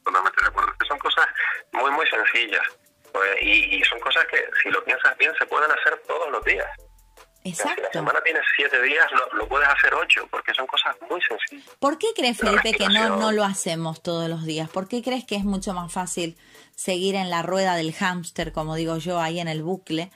totalmente 0.06 0.42
de 0.42 0.48
acuerdo. 0.48 0.72
Son 0.88 1.00
cosas 1.00 1.26
muy, 1.74 1.92
muy 1.92 2.06
sencillas. 2.08 2.64
Pues, 3.12 3.42
y, 3.42 3.82
son 3.84 4.00
cosas 4.00 4.26
que, 4.26 4.38
si 4.62 4.70
lo 4.70 4.84
piensas 4.84 5.18
bien, 5.18 5.34
se 5.38 5.46
pueden 5.46 5.72
hacer 5.72 6.02
todos 6.08 6.32
los 6.32 6.44
días. 6.46 6.68
Exacto. 7.44 7.76
Si 7.76 7.82
la 7.82 7.92
semana 7.92 8.22
tienes 8.24 8.44
siete 8.56 8.82
días, 8.82 9.06
lo, 9.34 9.48
puedes 9.48 9.68
hacer 9.68 9.94
ocho, 9.94 10.28
porque 10.32 10.54
son 10.54 10.66
cosas 10.68 10.96
muy 11.10 11.22
sencillas. 11.22 11.76
¿Por 11.80 11.98
qué 11.98 12.08
crees, 12.16 12.38
Felipe, 12.38 12.74
que 12.74 12.88
no, 12.88 13.18
no 13.18 13.32
lo 13.32 13.44
hacemos 13.44 14.02
todos 14.02 14.28
los 14.28 14.46
días? 14.46 14.70
¿Por 14.70 14.88
qué 14.88 15.02
crees 15.02 15.26
que 15.26 15.36
es 15.36 15.44
mucho 15.44 15.74
más 15.74 15.94
fácil 15.94 16.38
seguir 16.76 17.16
en 17.16 17.30
la 17.30 17.42
rueda 17.42 17.76
del 17.76 17.94
hámster, 17.94 18.52
como 18.52 18.76
digo 18.76 18.98
yo, 18.98 19.20
ahí 19.20 19.40
en 19.40 19.48
el 19.48 19.64
bucle, 19.64 20.12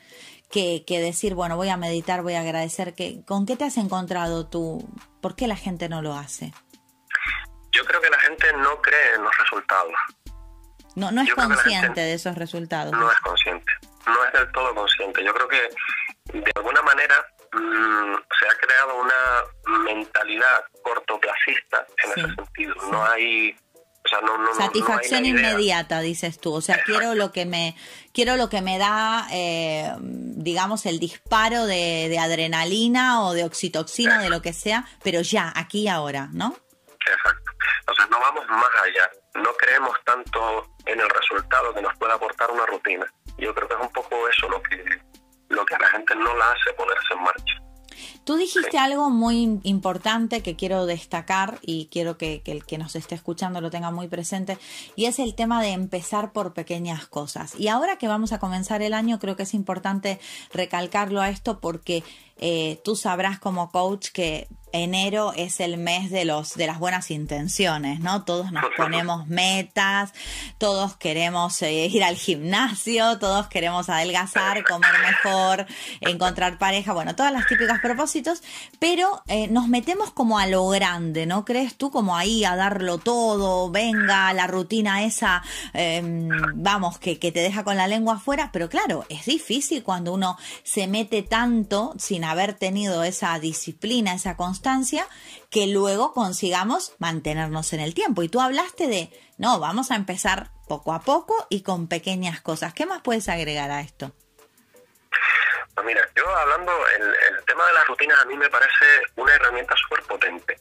que, 0.51 0.84
que 0.86 1.00
decir, 1.00 1.36
bueno, 1.36 1.55
voy 1.55 1.69
a 1.69 1.77
meditar, 1.77 2.24
voy 2.24 2.34
a 2.34 2.41
agradecer? 2.41 2.96
Que, 2.96 3.24
¿Con 3.25 3.46
qué 3.46 3.55
te 3.55 3.63
has 3.63 3.77
encontrado 3.77 4.48
tú? 4.48 4.89
¿Por 5.22 5.36
qué 5.36 5.48
la 5.48 5.55
gente 5.55 5.88
no 5.88 6.01
lo 6.01 6.15
hace? 6.15 6.51
Yo 7.71 7.85
creo 7.85 8.01
que 8.01 8.09
la 8.09 8.19
gente 8.19 8.51
no 8.53 8.81
cree 8.81 9.15
en 9.15 9.23
los 9.23 9.38
resultados. 9.38 9.93
No, 10.95 11.11
no 11.11 11.21
es 11.21 11.33
consciente 11.33 12.01
de 12.01 12.13
esos 12.13 12.35
resultados. 12.35 12.91
No 12.91 13.11
es 13.11 13.19
consciente, 13.19 13.71
no 14.07 14.25
es 14.25 14.33
del 14.33 14.51
todo 14.51 14.73
consciente. 14.75 15.23
Yo 15.23 15.33
creo 15.33 15.47
que 15.47 15.69
de 16.33 16.51
alguna 16.55 16.81
manera 16.81 17.15
mm, 17.53 18.15
se 18.39 18.47
ha 18.47 18.57
creado 18.59 19.01
una 19.01 19.83
mentalidad 19.85 20.63
cortoplacista 20.83 21.85
en 22.03 22.11
ese 22.11 22.35
sentido. 22.35 22.75
No 22.91 23.05
hay 23.05 23.55
Satisfacción 24.57 25.25
inmediata, 25.25 26.01
dices 26.01 26.39
tú. 26.39 26.53
O 26.53 26.61
sea, 26.61 26.81
quiero 26.83 27.15
lo 27.15 27.31
que 27.31 27.45
me 27.45 27.75
quiero 28.11 28.38
lo 28.38 28.49
que 28.49 28.61
me 28.61 28.77
da, 28.77 29.27
eh, 29.31 29.93
digamos, 29.99 30.85
el 30.85 30.99
disparo 30.99 31.65
de, 31.65 32.17
adrenalina 32.19 33.23
o 33.23 33.33
de 33.33 33.43
oxitoxina, 33.43 34.21
de 34.21 34.29
lo 34.29 34.41
que 34.41 34.53
sea, 34.53 34.85
pero 35.03 35.21
ya, 35.21 35.51
aquí 35.55 35.81
y 35.81 35.88
ahora, 35.88 36.29
¿no? 36.33 36.55
Exacto. 37.06 37.51
Sea, 37.96 38.06
no 38.08 38.20
vamos 38.20 38.48
más 38.48 38.70
allá. 38.84 39.10
No 39.36 39.53
creemos 39.53 39.98
tanto 40.06 40.68
en 40.86 41.00
el 41.00 41.10
resultado 41.10 41.74
que 41.74 41.82
nos 41.82 41.98
puede 41.98 42.13
aportar 42.13 42.51
una 42.51 42.65
rutina. 42.65 43.06
Yo 43.38 43.53
creo 43.53 43.68
que 43.68 43.74
es 43.74 43.79
un 43.79 43.91
poco 43.91 44.27
eso 44.27 44.50
lo 44.50 44.62
que, 44.63 45.01
lo 45.50 45.65
que 45.65 45.75
a 45.75 45.79
la 45.79 45.88
gente 45.89 46.15
no 46.15 46.36
la 46.36 46.51
hace 46.51 46.74
ponerse 46.74 47.13
en 47.13 47.24
marcha. 47.24 47.60
Tú 48.29 48.36
dijiste 48.36 48.77
algo 48.77 49.09
muy 49.09 49.59
importante 49.63 50.43
que 50.43 50.55
quiero 50.55 50.86
destacar 50.86 51.57
y 51.63 51.88
quiero 51.91 52.19
que, 52.19 52.43
el 52.45 52.63
que 52.63 52.77
nos 52.77 52.95
esté 52.95 53.15
escuchando 53.15 53.59
lo 53.59 53.71
tenga 53.71 53.89
muy 53.89 54.07
presente 54.07 54.59
y 54.95 55.05
es 55.05 55.17
el 55.17 55.33
tema 55.33 55.63
de 55.63 55.69
empezar 55.69 56.31
por 56.31 56.53
pequeñas 56.53 57.07
cosas. 57.07 57.55
Y 57.59 57.69
ahora 57.69 57.98
que 57.98 58.07
vamos 58.07 58.31
a 58.31 58.38
comenzar 58.38 58.83
el 58.83 58.93
año 58.93 59.17
creo 59.17 59.36
que 59.36 59.41
es 59.41 59.55
importante 59.55 60.19
recalcarlo 60.53 61.21
a 61.21 61.31
esto 61.31 61.59
porque 61.59 62.03
eh, 62.38 62.79
tú 62.86 62.95
sabrás 62.95 63.39
como 63.39 63.71
coach 63.71 64.09
que 64.13 64.48
enero 64.71 65.33
es 65.36 65.59
el 65.59 65.77
mes 65.77 66.12
de 66.12 66.25
los 66.25 66.53
de 66.53 66.67
las 66.67 66.79
buenas 66.79 67.12
intenciones, 67.12 68.00
¿no? 68.00 68.24
Todos 68.24 68.51
nos 68.51 68.65
ponemos 68.77 69.27
metas, 69.27 70.13
todos 70.57 70.95
queremos 70.95 71.62
eh, 71.62 71.88
ir 71.88 72.03
al 72.03 72.15
gimnasio, 72.15 73.17
todos 73.19 73.48
queremos 73.48 73.89
adelgazar, 73.89 74.63
comer 74.63 74.91
mejor, 75.01 75.65
encontrar 76.01 76.57
pareja, 76.57 76.93
bueno, 76.93 77.15
todas 77.15 77.33
las 77.33 77.48
típicas 77.48 77.79
propósitos, 77.79 78.09
pero 78.79 79.21
eh, 79.27 79.47
nos 79.47 79.67
metemos 79.67 80.11
como 80.11 80.39
a 80.39 80.47
lo 80.47 80.67
grande, 80.69 81.25
¿no? 81.25 81.45
¿Crees 81.45 81.75
tú 81.75 81.91
como 81.91 82.15
ahí 82.15 82.45
a 82.45 82.55
darlo 82.55 82.97
todo, 82.97 83.69
venga, 83.69 84.33
la 84.33 84.47
rutina 84.47 85.03
esa, 85.03 85.43
em, 85.73 86.29
vamos, 86.55 86.99
que, 86.99 87.19
que 87.19 87.31
te 87.31 87.41
deja 87.41 87.63
con 87.63 87.77
la 87.77 87.88
lengua 87.88 88.15
afuera, 88.15 88.49
pero 88.51 88.69
claro, 88.69 89.05
es 89.09 89.25
difícil 89.25 89.83
cuando 89.83 90.13
uno 90.13 90.38
se 90.63 90.88
mete 90.88 91.21
tanto 91.23 91.93
sin 91.97 92.23
haber 92.23 92.53
tenido 92.53 93.03
esa 93.03 93.38
disciplina, 93.39 94.13
esa 94.13 94.38
constancia, 94.38 95.07
que 95.49 95.67
luego 95.67 96.13
consigamos 96.13 96.93
mantenernos 96.99 97.73
en 97.73 97.79
el 97.79 97.93
tiempo. 97.93 98.23
Y 98.23 98.29
tú 98.29 98.39
hablaste 98.39 98.88
de, 98.88 99.11
no, 99.38 99.59
vamos 99.59 99.91
a 99.91 99.95
empezar 99.95 100.51
poco 100.67 100.93
a 100.93 101.01
poco 101.01 101.33
y 101.49 101.61
con 101.61 101.88
pequeñas 101.88 102.41
cosas. 102.41 102.73
¿Qué 102.73 102.85
más 102.85 103.01
puedes 103.01 103.27
agregar 103.29 103.71
a 103.71 103.81
esto? 103.81 104.13
Pues 105.79 105.95
mira, 105.95 106.09
yo 106.13 106.27
hablando, 106.36 106.74
el, 106.88 107.45
tema 107.45 107.65
de 107.65 107.71
las 107.71 107.88
rutinas 107.88 108.19
a 108.19 108.25
mí 108.25 108.36
me 108.36 108.50
parece 108.50 108.86
una 109.15 109.33
herramienta 109.33 109.74
súper 109.77 110.03
potente. 110.03 110.59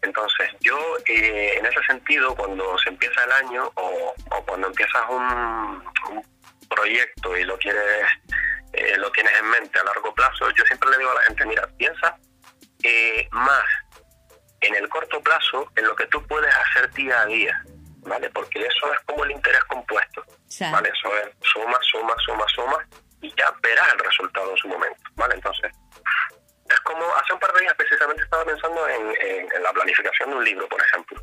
Entonces, 0.00 0.48
yo 0.60 0.78
eh, 1.06 1.58
en 1.58 1.66
ese 1.66 1.82
sentido, 1.88 2.36
cuando 2.36 2.78
se 2.78 2.90
empieza 2.90 3.24
el 3.24 3.32
año 3.32 3.72
o, 3.74 4.14
cuando 4.46 4.68
empiezas 4.68 5.02
un, 5.08 5.82
proyecto 6.68 7.36
y 7.36 7.42
lo 7.42 7.58
quieres 7.58 8.06
eh, 8.72 8.96
lo 8.96 9.10
tienes 9.10 9.36
en 9.40 9.50
mente 9.50 9.76
a 9.80 9.82
largo 9.82 10.14
plazo, 10.14 10.48
yo 10.50 10.64
siempre 10.66 10.88
le 10.90 10.98
digo 10.98 11.10
a 11.10 11.14
la 11.14 11.22
gente, 11.22 11.44
mira, 11.46 11.66
piensa 11.76 12.16
eh, 12.84 13.28
más 13.32 13.64
en 14.60 14.76
el 14.76 14.88
corto 14.88 15.20
plazo 15.20 15.68
en 15.74 15.84
lo 15.84 15.96
que 15.96 16.06
tú 16.06 16.24
puedes 16.28 16.54
hacer 16.54 16.92
día 16.92 17.22
a 17.22 17.26
día, 17.26 17.60
¿vale? 18.02 18.30
Porque 18.30 18.60
eso 18.60 18.94
es 18.94 19.00
como 19.00 19.24
el 19.24 19.32
interés 19.32 19.64
compuesto, 19.64 20.24
¿vale? 20.70 20.92
Eso 20.96 21.16
es 21.16 21.34
suma, 21.42 21.78
suma, 21.82 22.14
suma, 22.24 22.46
suma 22.54 22.86
y 23.20 23.34
ya 23.36 23.54
verás 23.62 23.92
el 23.92 23.98
resultado 23.98 24.50
en 24.50 24.56
su 24.56 24.68
momento, 24.68 25.02
¿vale? 25.14 25.34
Entonces, 25.34 25.70
es 26.68 26.80
como 26.80 27.04
hace 27.16 27.32
un 27.32 27.40
par 27.40 27.52
de 27.52 27.60
días 27.60 27.74
precisamente 27.74 28.22
estaba 28.22 28.44
pensando 28.44 28.88
en, 28.88 29.62
la 29.62 29.72
planificación 29.72 30.30
de 30.30 30.36
un 30.36 30.44
libro, 30.44 30.68
por 30.68 30.80
ejemplo. 30.80 31.22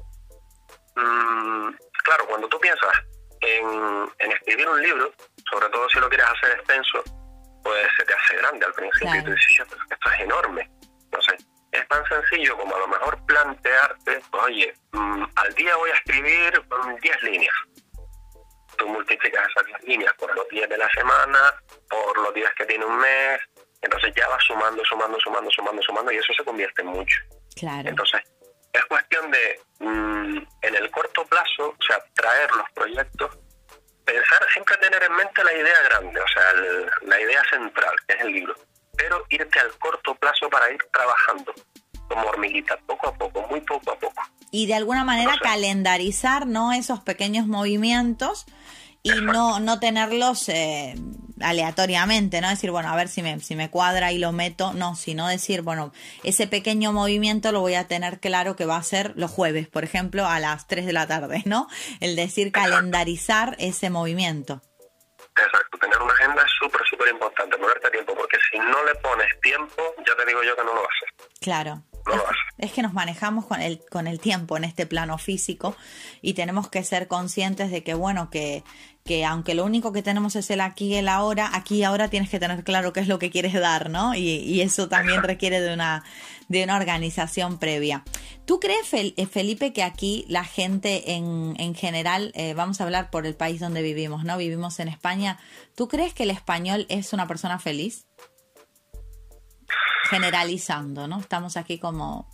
Mm, 0.95 1.69
claro, 2.03 2.27
cuando 2.27 2.47
tú 2.49 2.59
piensas 2.59 2.93
en, 3.41 4.11
en 4.19 4.31
escribir 4.31 4.67
un 4.67 4.81
libro, 4.81 5.11
sobre 5.51 5.69
todo 5.69 5.87
si 5.89 5.99
lo 5.99 6.09
quieres 6.09 6.27
hacer 6.27 6.57
extenso, 6.57 7.03
pues 7.63 7.87
se 7.97 8.05
te 8.05 8.13
hace 8.13 8.37
grande 8.37 8.65
al 8.65 8.73
principio 8.73 9.15
y 9.15 9.23
tú 9.23 9.31
dices, 9.31 9.67
esto 9.89 10.09
es 10.11 10.19
enorme. 10.21 10.69
Entonces, 11.05 11.45
es 11.71 11.87
tan 11.87 12.03
sencillo 12.07 12.57
como 12.57 12.75
a 12.75 12.79
lo 12.79 12.87
mejor 12.87 13.25
plantearte, 13.25 14.21
pues, 14.31 14.43
oye, 14.43 14.73
mm, 14.91 15.23
al 15.35 15.53
día 15.55 15.75
voy 15.75 15.89
a 15.89 15.93
escribir 15.93 16.61
10 17.01 17.23
líneas. 17.23 17.55
Tú 18.77 18.87
multiplicas 18.87 19.47
esas 19.49 19.65
10 19.65 19.83
líneas 19.83 20.13
por 20.17 20.33
los 20.35 20.47
días 20.49 20.69
de 20.69 20.77
la 20.77 20.89
semana, 20.89 21.39
por 21.89 22.17
los 22.19 22.33
días 22.33 22.51
que 22.57 22.65
tiene 22.65 22.85
un 22.85 22.97
mes, 22.97 23.39
entonces 23.81 24.13
ya 24.15 24.27
vas 24.27 24.43
sumando, 24.43 24.83
sumando, 24.85 25.19
sumando, 25.19 25.49
sumando, 25.51 25.81
sumando 25.81 26.11
y 26.11 26.17
eso 26.17 26.33
se 26.33 26.43
convierte 26.43 26.81
en 26.81 26.87
mucho. 26.87 27.17
Claro. 27.55 27.89
Entonces, 27.89 28.21
es 28.73 28.85
cuestión 28.85 29.31
de, 29.31 29.59
mm, 29.79 30.37
en 30.61 30.75
el 30.75 30.91
corto 30.91 31.25
plazo, 31.25 31.69
o 31.69 31.83
sea, 31.83 31.99
traer 32.13 32.51
los 32.51 32.69
proyectos 32.71 33.37
pensar, 34.07 34.47
siempre 34.53 34.77
tener 34.77 35.03
en 35.03 35.13
mente 35.13 35.43
la 35.43 35.53
idea 35.53 35.81
grande, 35.89 36.21
o 36.21 36.27
sea, 36.27 36.53
la 37.01 37.19
idea 37.19 37.43
central, 37.49 37.93
que 38.07 38.15
es 38.15 38.21
el 38.21 38.31
libro, 38.31 38.55
pero 38.97 39.25
irte 39.29 39.59
al 39.59 39.77
corto 39.79 40.15
plazo 40.15 40.49
para 40.49 40.71
ir 40.71 40.81
trabajando 40.93 41.53
como 42.07 42.21
hormiguita, 42.27 42.77
poco 42.85 43.07
a 43.07 43.13
poco, 43.13 43.45
muy 43.49 43.61
poco 43.61 43.91
a 43.91 43.95
poco. 43.95 44.21
Y 44.51 44.65
de 44.67 44.75
alguna 44.75 45.03
manera 45.03 45.35
calendarizar, 45.41 46.47
¿no? 46.47 46.71
Esos 46.71 47.01
pequeños 47.01 47.47
movimientos 47.47 48.45
y 49.03 49.21
no, 49.21 49.59
no 49.59 49.79
tenerlos 49.79 50.49
eh, 50.49 50.95
aleatoriamente, 51.41 52.41
¿no? 52.41 52.49
Decir, 52.49 52.71
bueno, 52.71 52.89
a 52.89 52.95
ver 52.95 53.07
si 53.07 53.21
me, 53.21 53.39
si 53.39 53.55
me 53.55 53.69
cuadra 53.69 54.11
y 54.11 54.17
lo 54.17 54.31
meto, 54.31 54.73
no, 54.73 54.95
sino 54.95 55.27
decir, 55.27 55.61
bueno, 55.61 55.93
ese 56.23 56.47
pequeño 56.47 56.91
movimiento 56.91 57.51
lo 57.51 57.61
voy 57.61 57.75
a 57.75 57.87
tener 57.87 58.19
claro 58.19 58.55
que 58.55 58.65
va 58.65 58.77
a 58.77 58.83
ser 58.83 59.13
los 59.15 59.31
jueves, 59.31 59.67
por 59.67 59.83
ejemplo, 59.83 60.25
a 60.25 60.39
las 60.39 60.67
3 60.67 60.85
de 60.85 60.93
la 60.93 61.07
tarde, 61.07 61.43
¿no? 61.45 61.67
El 61.99 62.15
decir 62.15 62.51
calendarizar 62.51 63.55
ese 63.59 63.89
movimiento. 63.89 64.61
Exacto, 65.37 65.77
tener 65.77 66.01
una 66.01 66.13
agenda 66.13 66.41
es 66.41 66.51
súper, 66.59 66.81
súper 66.89 67.09
importante, 67.09 67.57
ponerte 67.57 67.91
tiempo, 67.91 68.15
porque 68.15 68.37
si 68.51 68.57
no 68.57 68.83
le 68.83 68.95
pones 68.95 69.27
tiempo, 69.41 69.93
ya 70.05 70.15
te 70.15 70.25
digo 70.25 70.41
yo 70.43 70.55
que 70.55 70.63
no 70.63 70.73
lo 70.73 70.81
haces. 70.81 71.29
Claro. 71.39 71.83
Es, 72.57 72.71
que 72.71 72.81
nos 72.81 72.93
manejamos 72.93 73.45
con 73.45 73.61
el, 73.61 73.81
con 73.89 74.07
el 74.07 74.19
tiempo 74.19 74.57
en 74.57 74.63
este 74.63 74.85
plano 74.85 75.17
físico 75.17 75.75
y 76.21 76.33
tenemos 76.33 76.69
que 76.69 76.83
ser 76.83 77.07
conscientes 77.07 77.71
de 77.71 77.83
que, 77.83 77.93
bueno, 77.93 78.29
que 78.29 78.63
que 79.07 79.25
aunque 79.25 79.55
lo 79.55 79.65
único 79.65 79.91
que 79.91 80.03
tenemos 80.03 80.35
es 80.35 80.51
el 80.51 80.61
aquí 80.61 80.87
y 80.87 80.95
el 80.95 81.07
ahora, 81.07 81.49
aquí 81.53 81.77
y 81.77 81.83
ahora 81.83 82.09
tienes 82.09 82.29
que 82.29 82.39
tener 82.39 82.63
claro 82.63 82.93
qué 82.93 82.99
es 82.99 83.07
lo 83.07 83.17
que 83.17 83.31
quieres 83.31 83.53
dar, 83.53 83.89
¿no? 83.89 84.13
Y, 84.13 84.61
eso 84.61 84.89
también 84.89 85.23
requiere 85.23 85.61
de 85.61 85.73
una, 85.73 86.03
de 86.49 86.63
una 86.63 86.75
organización 86.75 87.57
previa. 87.57 88.03
¿Tú 88.45 88.59
crees, 88.59 88.93
eh, 88.93 89.25
Felipe, 89.25 89.71
que 89.71 89.83
aquí 89.83 90.25
la 90.27 90.43
gente 90.43 91.13
en, 91.13 91.55
en 91.57 91.73
general, 91.73 92.31
eh, 92.35 92.53
vamos 92.53 92.81
a 92.81 92.83
hablar 92.83 93.09
por 93.09 93.25
el 93.25 93.35
país 93.35 93.61
donde 93.61 93.81
vivimos, 93.81 94.25
¿no? 94.25 94.37
Vivimos 94.37 94.79
en 94.79 94.89
España. 94.89 95.39
¿Tú 95.75 95.87
crees 95.87 96.13
que 96.13 96.23
el 96.23 96.31
español 96.31 96.85
es 96.89 97.13
una 97.13 97.27
persona 97.27 97.59
feliz? 97.59 98.06
Generalizando, 100.09 101.07
¿no? 101.07 101.19
Estamos 101.19 101.57
aquí 101.57 101.79
como 101.79 102.29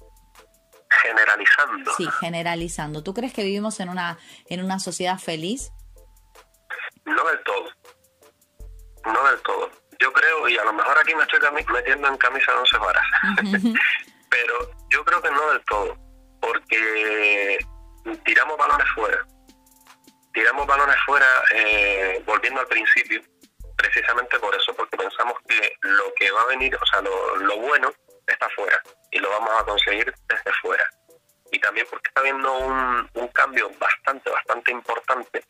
generalizando. 1.01 1.93
Sí, 1.95 2.07
generalizando. 2.19 3.03
¿Tú 3.03 3.13
crees 3.13 3.33
que 3.33 3.43
vivimos 3.43 3.79
en 3.79 3.89
una 3.89 4.17
en 4.47 4.63
una 4.63 4.79
sociedad 4.79 5.19
feliz? 5.19 5.71
No 7.05 7.23
del 7.25 7.43
todo. 7.43 7.69
No 9.05 9.27
del 9.27 9.41
todo. 9.41 9.69
Yo 9.99 10.11
creo, 10.11 10.49
y 10.49 10.57
a 10.57 10.63
lo 10.65 10.73
mejor 10.73 10.97
aquí 10.97 11.13
me 11.15 11.23
estoy 11.23 11.39
metiendo 11.71 12.07
en 12.07 12.17
camisa 12.17 12.51
de 12.51 12.57
once 12.57 12.77
varas, 12.77 13.05
pero 14.29 14.71
yo 14.89 15.05
creo 15.05 15.21
que 15.21 15.31
no 15.31 15.51
del 15.51 15.63
todo, 15.65 15.97
porque 16.41 17.57
tiramos 18.25 18.57
balones 18.57 18.87
fuera. 18.95 19.25
Tiramos 20.33 20.65
balones 20.65 20.95
fuera, 21.05 21.27
eh, 21.53 22.21
volviendo 22.25 22.59
al 22.59 22.67
principio, 22.67 23.21
precisamente 23.83 24.39
por 24.39 24.55
eso, 24.55 24.73
porque 24.73 24.97
pensamos 24.97 25.35
que 25.47 25.75
lo 25.81 26.13
que 26.15 26.31
va 26.31 26.41
a 26.41 26.45
venir, 26.47 26.75
o 26.75 26.85
sea, 26.85 27.01
lo, 27.01 27.35
lo 27.37 27.57
bueno 27.57 27.91
está 28.25 28.49
fuera 28.55 28.81
y 29.11 29.19
lo 29.19 29.29
vamos 29.29 29.49
a 29.59 29.65
conseguir 29.65 30.13
desde 30.27 30.53
fuera. 30.61 30.83
Y 31.51 31.59
también 31.59 31.85
porque 31.89 32.07
está 32.07 32.21
habiendo 32.21 32.57
un, 32.57 33.09
un 33.13 33.27
cambio 33.27 33.69
bastante, 33.77 34.29
bastante 34.29 34.71
importante 34.71 35.43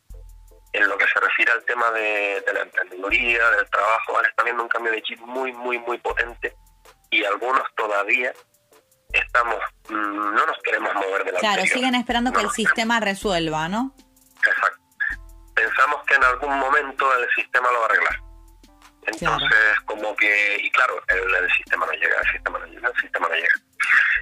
en 0.74 0.88
lo 0.88 0.98
que 0.98 1.06
se 1.08 1.20
refiere 1.20 1.52
al 1.52 1.64
tema 1.66 1.92
de, 1.92 2.44
la 2.52 2.62
emprendeduría, 2.62 3.50
del 3.52 3.70
trabajo, 3.70 4.14
¿vale? 4.14 4.28
está 4.30 4.44
viendo 4.44 4.64
un 4.64 4.70
cambio 4.70 4.92
de 4.92 5.02
chip 5.04 5.20
muy, 5.20 5.54
muy, 5.54 5.78
muy 5.78 6.00
potente 6.00 6.56
y 7.12 7.24
algunos 7.24 7.64
todavía 7.76 8.34
estamos, 9.12 9.60
mm, 9.90 9.94
no 9.94 10.46
nos 10.46 10.58
queremos 10.64 10.94
mover 10.96 11.24
de 11.26 11.34
la 11.34 11.40
Claro, 11.40 11.64
siguen 11.68 11.94
esperando 11.94 12.34
que 12.34 12.42
el 12.42 12.50
sistema 12.50 13.00
resuelva, 13.00 13.70
¿no? 13.70 13.96
Exacto. 14.38 14.83
Pensamos 15.64 16.04
que 16.06 16.16
en 16.16 16.24
algún 16.26 16.60
momento 16.60 17.06
el 17.18 17.30
sistema 17.36 17.72
lo 17.72 17.80
va 17.80 17.86
a 17.86 17.90
arreglar. 17.90 18.20
Entonces, 19.06 19.80
como 19.86 20.14
que, 20.18 20.58
y 20.62 20.70
claro, 20.72 21.02
el, 21.08 21.52
sistema 21.54 21.86
no 21.86 21.92
llega, 21.94 22.20
el 22.20 22.32
sistema 22.32 22.60
no 22.60 22.66
llega, 22.66 22.90
el 22.90 23.02
sistema 23.02 23.28
no 23.30 23.36
llega. 23.36 23.54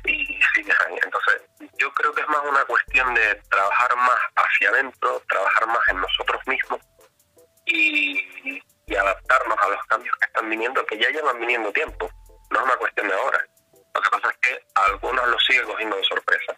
Y 0.05 0.39
sigue 0.53 0.73
Entonces, 1.03 1.41
yo 1.79 1.91
creo 1.93 2.13
que 2.13 2.21
es 2.21 2.27
más 2.27 2.41
una 2.47 2.63
cuestión 2.65 3.11
de 3.15 3.35
trabajar 3.49 3.95
más 3.95 4.17
hacia 4.35 4.69
adentro, 4.69 5.19
trabajar 5.27 5.67
más 5.67 5.79
en 5.87 6.01
nosotros 6.01 6.41
mismos 6.45 6.79
y, 7.65 8.61
adaptarnos 8.95 9.57
a 9.57 9.69
los 9.69 9.83
cambios 9.85 10.15
que 10.17 10.25
están 10.27 10.47
viniendo, 10.49 10.85
que 10.85 10.99
ya 10.99 11.09
llevan 11.09 11.39
viniendo 11.39 11.71
tiempo. 11.71 12.07
no 12.51 12.59
es 12.59 12.65
una 12.65 12.75
cuestión 12.75 13.07
de 13.07 13.13
ahora. 13.15 13.43
Lo 13.95 14.01
que 14.01 14.09
pasa 14.09 14.29
es 14.29 14.49
que 14.49 14.63
a 14.75 14.85
algunos 14.85 15.27
los 15.27 15.43
sigue 15.45 15.63
cogiendo 15.63 15.95
de 15.95 16.03
sorpresa. 16.03 16.55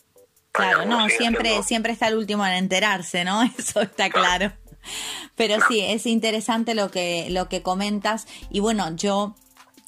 Claro, 0.51 0.85
no, 0.85 1.07
siempre, 1.09 1.63
siempre 1.63 1.93
está 1.93 2.07
el 2.07 2.15
último 2.17 2.45
en 2.45 2.53
enterarse, 2.53 3.23
¿no? 3.23 3.43
Eso 3.57 3.81
está 3.81 4.09
claro. 4.09 4.51
Pero 5.35 5.57
sí, 5.67 5.81
es 5.81 6.05
interesante 6.05 6.75
lo 6.75 6.91
que, 6.91 7.27
lo 7.29 7.49
que 7.49 7.61
comentas. 7.61 8.27
Y 8.49 8.59
bueno, 8.59 8.95
yo 8.95 9.35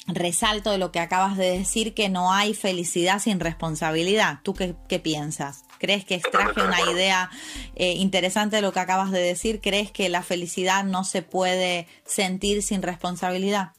resalto 0.06 0.70
de 0.70 0.78
lo 0.78 0.92
que 0.92 1.00
acabas 1.00 1.36
de 1.36 1.50
decir 1.58 1.94
que 1.94 2.08
no 2.08 2.32
hay 2.32 2.54
felicidad 2.54 3.18
sin 3.18 3.40
responsabilidad. 3.40 4.40
¿Tú 4.42 4.54
qué, 4.54 4.74
qué 4.88 4.98
piensas? 4.98 5.64
¿Crees 5.78 6.04
que 6.04 6.14
extraje 6.14 6.62
una 6.62 6.80
idea 6.92 7.30
eh, 7.74 7.92
interesante 7.92 8.56
de 8.56 8.62
lo 8.62 8.72
que 8.72 8.80
acabas 8.80 9.10
de 9.10 9.20
decir? 9.20 9.60
¿Crees 9.60 9.90
que 9.90 10.08
la 10.08 10.22
felicidad 10.22 10.84
no 10.84 11.04
se 11.04 11.22
puede 11.22 11.88
sentir 12.04 12.62
sin 12.62 12.82
responsabilidad? 12.82 13.72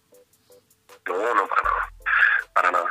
No, 1.08 1.16
no, 1.16 1.48
para 1.48 1.64
nada. 1.64 1.94
Para 2.54 2.72
nada. 2.72 2.90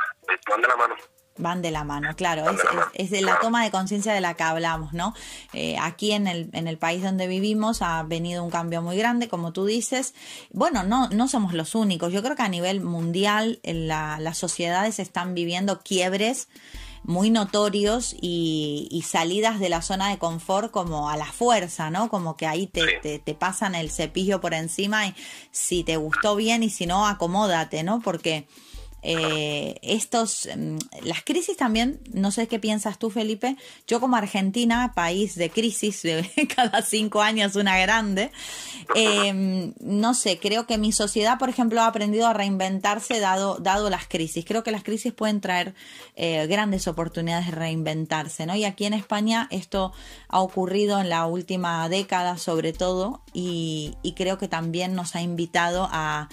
Van 0.49 0.61
de 0.61 0.67
la 0.67 0.75
mano. 0.75 0.95
Van 1.37 1.61
de 1.61 1.71
la 1.71 1.83
mano, 1.83 2.15
claro. 2.15 2.45
es, 2.93 3.11
de 3.11 3.21
la 3.21 3.39
toma 3.39 3.63
de 3.63 3.71
conciencia 3.71 4.13
de 4.13 4.21
la 4.21 4.33
que 4.33 4.43
hablamos, 4.43 4.93
¿no? 4.93 5.13
Eh, 5.53 5.77
aquí 5.79 6.11
en 6.11 6.27
el, 6.27 6.49
en 6.53 6.67
el 6.67 6.77
país 6.77 7.03
donde 7.03 7.27
vivimos 7.27 7.81
ha 7.81 8.03
venido 8.03 8.43
un 8.43 8.49
cambio 8.49 8.81
muy 8.81 8.97
grande, 8.97 9.27
como 9.27 9.53
tú 9.53 9.65
dices. 9.65 10.13
Bueno, 10.51 10.83
no, 10.83 11.09
no 11.09 11.27
somos 11.27 11.53
los 11.53 11.75
únicos. 11.75 12.11
Yo 12.11 12.23
creo 12.23 12.35
que 12.35 12.43
a 12.43 12.49
nivel 12.49 12.81
mundial 12.81 13.59
la, 13.63 14.19
las 14.19 14.37
sociedades 14.37 14.99
están 14.99 15.33
viviendo 15.35 15.79
quiebres 15.79 16.47
muy 17.07 17.29
notorios 17.29 18.15
y, 18.19 19.03
salidas 19.07 19.59
de 19.59 19.69
la 19.69 19.81
zona 19.81 20.09
de 20.09 20.17
confort 20.17 20.69
como 20.69 21.09
a 21.09 21.15
la 21.15 21.25
fuerza, 21.25 21.89
¿no? 21.89 22.09
Como 22.09 22.35
que 22.35 22.45
ahí 22.45 22.67
te, 22.67 22.99
te, 23.01 23.19
te, 23.19 23.33
pasan 23.33 23.73
el 23.73 23.89
cepillo 23.89 24.41
por 24.41 24.53
encima 24.53 25.07
y 25.07 25.15
si 25.51 25.85
te 25.85 25.95
gustó 25.95 26.35
bien 26.35 26.63
y 26.63 26.69
si 26.69 26.85
no, 26.85 27.07
acomódate, 27.07 27.83
¿no? 27.83 28.01
Porque 28.01 28.45
eh, 29.09 29.79
estos, 29.83 30.49
mm, 30.53 30.79
las 31.03 31.23
crisis 31.23 31.55
también, 31.55 32.01
no 32.11 32.29
sé 32.29 32.49
qué 32.49 32.59
piensas 32.59 32.99
tú, 32.99 33.09
Felipe. 33.09 33.55
Yo 33.87 34.01
como 34.01 34.17
Argentina, 34.17 34.91
país 34.93 35.35
de 35.35 35.49
crisis, 35.49 36.01
de 36.01 36.29
cada 36.55 36.81
cinco 36.81 37.21
años 37.21 37.55
una 37.55 37.79
grande, 37.79 38.31
eh, 38.95 39.71
no 39.79 40.13
sé, 40.13 40.39
creo 40.39 40.67
que 40.67 40.77
mi 40.77 40.91
sociedad, 40.91 41.39
por 41.39 41.47
ejemplo, 41.47 41.79
ha 41.81 41.87
aprendido 41.87 42.27
a 42.27 42.33
reinventarse 42.33 43.21
dado, 43.21 43.59
dado 43.59 43.89
las 43.89 44.09
crisis. 44.09 44.43
Creo 44.45 44.63
que 44.63 44.71
las 44.71 44.83
crisis 44.83 45.13
pueden 45.13 45.39
traer 45.39 45.73
eh, 46.17 46.45
grandes 46.47 46.85
oportunidades 46.89 47.45
de 47.45 47.53
reinventarse, 47.53 48.45
¿no? 48.45 48.57
Y 48.57 48.65
aquí 48.65 48.83
en 48.83 48.93
España 48.93 49.47
esto 49.51 49.93
ha 50.27 50.41
ocurrido 50.41 50.99
en 50.99 51.07
la 51.07 51.25
última 51.27 51.87
década 51.87 52.37
sobre 52.37 52.73
todo 52.73 53.21
y, 53.33 53.95
creo 54.17 54.37
que 54.39 54.47
también 54.47 54.95
nos 54.95 55.15
ha 55.15 55.21
invitado 55.21 55.87
a, 55.91 56.27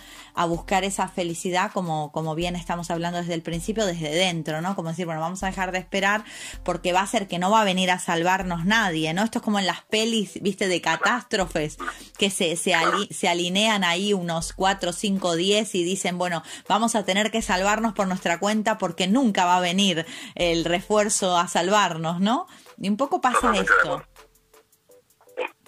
buscar 0.48 0.84
esa 0.84 1.06
felicidad 1.06 1.70
como, 1.72 2.10
como 2.10 2.34
bien 2.34 2.56
estamos 2.64 2.90
hablando 2.90 3.18
desde 3.18 3.34
el 3.34 3.42
principio, 3.42 3.84
desde 3.84 4.08
dentro, 4.08 4.62
¿no? 4.62 4.74
Como 4.74 4.88
decir, 4.88 5.04
bueno, 5.04 5.20
vamos 5.20 5.42
a 5.42 5.46
dejar 5.46 5.70
de 5.70 5.78
esperar 5.78 6.24
porque 6.64 6.92
va 6.94 7.02
a 7.02 7.06
ser 7.06 7.28
que 7.28 7.38
no 7.38 7.50
va 7.50 7.60
a 7.60 7.64
venir 7.64 7.90
a 7.90 7.98
salvarnos 7.98 8.64
nadie, 8.64 9.12
¿no? 9.12 9.22
Esto 9.22 9.38
es 9.38 9.44
como 9.44 9.58
en 9.58 9.66
las 9.66 9.82
pelis, 9.82 10.40
viste, 10.40 10.66
de 10.66 10.80
catástrofes, 10.80 11.76
que 12.18 12.30
se, 12.30 12.56
se, 12.56 12.74
se 13.10 13.28
alinean 13.28 13.84
ahí 13.84 14.14
unos 14.14 14.54
4, 14.54 14.92
5, 14.92 15.36
10 15.36 15.74
y 15.74 15.84
dicen, 15.84 16.16
bueno, 16.16 16.42
vamos 16.68 16.94
a 16.94 17.04
tener 17.04 17.30
que 17.30 17.42
salvarnos 17.42 17.92
por 17.92 18.06
nuestra 18.06 18.38
cuenta 18.38 18.78
porque 18.78 19.06
nunca 19.06 19.44
va 19.44 19.58
a 19.58 19.60
venir 19.60 20.06
el 20.34 20.64
refuerzo 20.64 21.36
a 21.36 21.46
salvarnos, 21.48 22.20
¿no? 22.20 22.46
Y 22.78 22.88
un 22.88 22.96
poco 22.96 23.20
pasa 23.20 23.54
esto. 23.54 24.02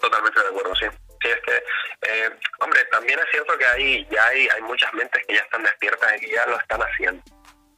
Totalmente 0.00 0.40
de 0.40 0.48
acuerdo, 0.48 0.74
sí. 0.74 1.05
Sí, 1.26 1.32
es 1.32 1.40
que 1.40 1.64
eh, 2.08 2.30
hombre, 2.60 2.84
también 2.92 3.18
es 3.18 3.26
cierto 3.30 3.58
que 3.58 3.66
hay, 3.66 4.06
ya 4.10 4.24
hay, 4.26 4.48
hay 4.48 4.62
muchas 4.62 4.92
mentes 4.94 5.24
que 5.26 5.34
ya 5.34 5.40
están 5.40 5.62
despiertas 5.62 6.22
y 6.22 6.30
ya 6.30 6.46
lo 6.46 6.58
están 6.58 6.80
haciendo. 6.80 7.22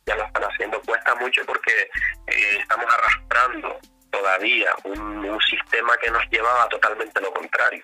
Ya 0.06 0.16
lo 0.16 0.24
están 0.24 0.42
haciendo. 0.44 0.80
Cuesta 0.82 1.14
mucho 1.14 1.42
porque 1.46 1.90
eh, 2.26 2.58
estamos 2.60 2.86
arrastrando 2.92 3.78
todavía 4.10 4.74
un, 4.84 5.18
sistema 5.48 5.96
que 5.98 6.10
nos 6.10 6.22
llevaba 6.30 6.68
totalmente 6.68 7.20
lo 7.20 7.32
contrario. 7.32 7.82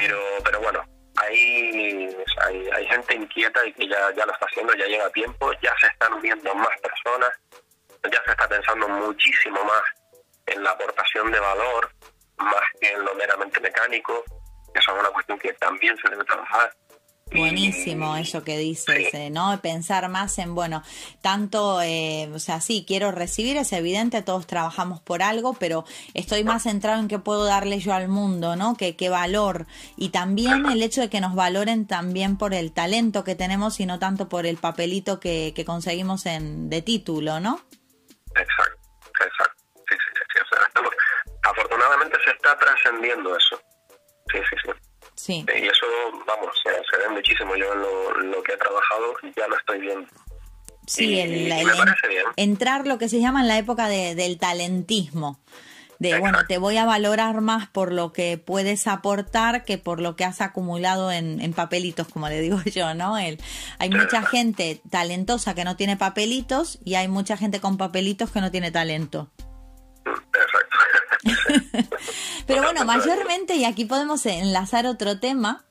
Pero, 0.00 0.18
pero 0.44 0.60
bueno, 0.60 0.82
hay, 1.16 2.16
hay, 2.42 2.70
hay, 2.70 2.86
gente 2.86 3.14
inquieta 3.14 3.66
y 3.66 3.72
que 3.72 3.88
ya, 3.88 4.14
ya 4.14 4.24
lo 4.24 4.32
está 4.32 4.46
haciendo, 4.46 4.72
ya 4.74 4.86
lleva 4.86 5.10
tiempo, 5.10 5.52
ya 5.60 5.74
se 5.80 5.88
están 5.88 6.14
uniendo 6.14 6.54
más 6.54 6.70
personas, 6.80 7.30
ya 8.10 8.22
se 8.24 8.30
está 8.30 8.48
pensando 8.48 8.88
muchísimo 8.88 9.62
más 9.64 9.82
en 10.46 10.62
la 10.62 10.70
aportación 10.70 11.30
de 11.30 11.40
valor, 11.40 11.90
más 12.38 12.64
que 12.80 12.92
en 12.92 13.04
lo 13.04 13.14
meramente 13.14 13.60
mecánico. 13.60 14.24
Eso 14.74 14.92
es 14.92 15.00
una 15.00 15.10
cuestión 15.10 15.38
que 15.38 15.52
también 15.54 15.96
se 15.96 16.08
debe 16.08 16.24
trabajar. 16.24 16.72
Buenísimo 17.32 18.16
eso 18.16 18.42
que 18.42 18.58
dices, 18.58 19.14
eh, 19.14 19.30
¿no? 19.30 19.60
Pensar 19.62 20.08
más 20.08 20.38
en, 20.38 20.54
bueno, 20.54 20.82
tanto, 21.22 21.80
eh, 21.80 22.28
o 22.34 22.40
sea, 22.40 22.60
sí, 22.60 22.84
quiero 22.86 23.12
recibir, 23.12 23.56
es 23.56 23.72
evidente, 23.72 24.22
todos 24.22 24.48
trabajamos 24.48 25.00
por 25.00 25.22
algo, 25.22 25.54
pero 25.54 25.84
estoy 26.14 26.42
más 26.42 26.64
centrado 26.64 26.98
en 26.98 27.06
qué 27.06 27.20
puedo 27.20 27.44
darle 27.44 27.78
yo 27.78 27.94
al 27.94 28.08
mundo, 28.08 28.56
¿no? 28.56 28.74
Que 28.76 28.96
qué 28.96 29.10
valor. 29.10 29.66
Y 29.96 30.08
también 30.08 30.66
el 30.66 30.82
hecho 30.82 31.02
de 31.02 31.10
que 31.10 31.20
nos 31.20 31.36
valoren 31.36 31.86
también 31.86 32.36
por 32.36 32.52
el 32.52 32.72
talento 32.72 33.22
que 33.22 33.36
tenemos 33.36 33.78
y 33.78 33.86
no 33.86 34.00
tanto 34.00 34.28
por 34.28 34.44
el 34.44 34.56
papelito 34.56 35.20
que, 35.20 35.52
que 35.54 35.64
conseguimos 35.64 36.26
en, 36.26 36.68
de 36.68 36.82
título, 36.82 37.38
¿no? 37.38 37.60
Exacto, 38.34 38.90
exacto. 39.20 39.62
Sí, 39.88 39.96
sí, 39.96 40.20
sí, 40.34 40.40
O 40.40 40.48
sea, 40.48 40.82
afortunadamente 41.42 42.18
se 42.24 42.30
está 42.32 42.58
trascendiendo 42.58 43.36
eso 43.36 43.69
Sí, 44.32 44.38
sí, 44.50 44.56
sí. 45.14 45.44
Y 45.46 45.66
eso, 45.66 45.86
vamos, 46.26 46.48
se, 46.62 46.96
ve 46.96 47.08
muchísimo. 47.10 47.56
Yo 47.56 47.74
lo, 47.74 48.14
lo 48.22 48.42
que 48.42 48.52
he 48.52 48.56
trabajado 48.56 49.16
ya 49.36 49.46
lo 49.48 49.56
estoy 49.56 49.80
viendo. 49.80 50.08
Sí, 50.86 51.20
el, 51.20 51.48
me 51.48 51.76
parece 51.76 52.08
bien. 52.08 52.24
entrar 52.36 52.86
lo 52.86 52.98
que 52.98 53.08
se 53.08 53.20
llama 53.20 53.42
en 53.42 53.48
la 53.48 53.58
época 53.58 53.88
de, 53.88 54.14
del 54.14 54.38
talentismo. 54.38 55.38
De, 56.00 56.18
bueno, 56.18 56.38
te 56.48 56.56
voy 56.56 56.78
a 56.78 56.86
valorar 56.86 57.42
más 57.42 57.68
por 57.68 57.92
lo 57.92 58.10
que 58.12 58.38
puedes 58.38 58.86
aportar 58.86 59.66
que 59.66 59.76
por 59.76 60.00
lo 60.00 60.16
que 60.16 60.24
has 60.24 60.40
acumulado 60.40 61.12
en, 61.12 61.42
en 61.42 61.52
papelitos, 61.52 62.08
como 62.08 62.26
le 62.30 62.40
digo 62.40 62.58
yo, 62.64 62.94
¿no? 62.94 63.18
El, 63.18 63.38
hay 63.78 63.90
mucha 63.90 64.22
gente 64.22 64.80
talentosa 64.90 65.54
que 65.54 65.62
no 65.62 65.76
tiene 65.76 65.98
papelitos 65.98 66.78
y 66.86 66.94
hay 66.94 67.06
mucha 67.06 67.36
gente 67.36 67.60
con 67.60 67.76
papelitos 67.76 68.30
que 68.30 68.40
no 68.40 68.50
tiene 68.50 68.70
talento. 68.70 69.30
Pero 72.50 72.64
bueno, 72.64 72.84
mayormente, 72.84 73.54
y 73.54 73.64
aquí 73.64 73.84
podemos 73.84 74.26
enlazar 74.26 74.86
otro 74.86 75.20
tema, 75.20 75.64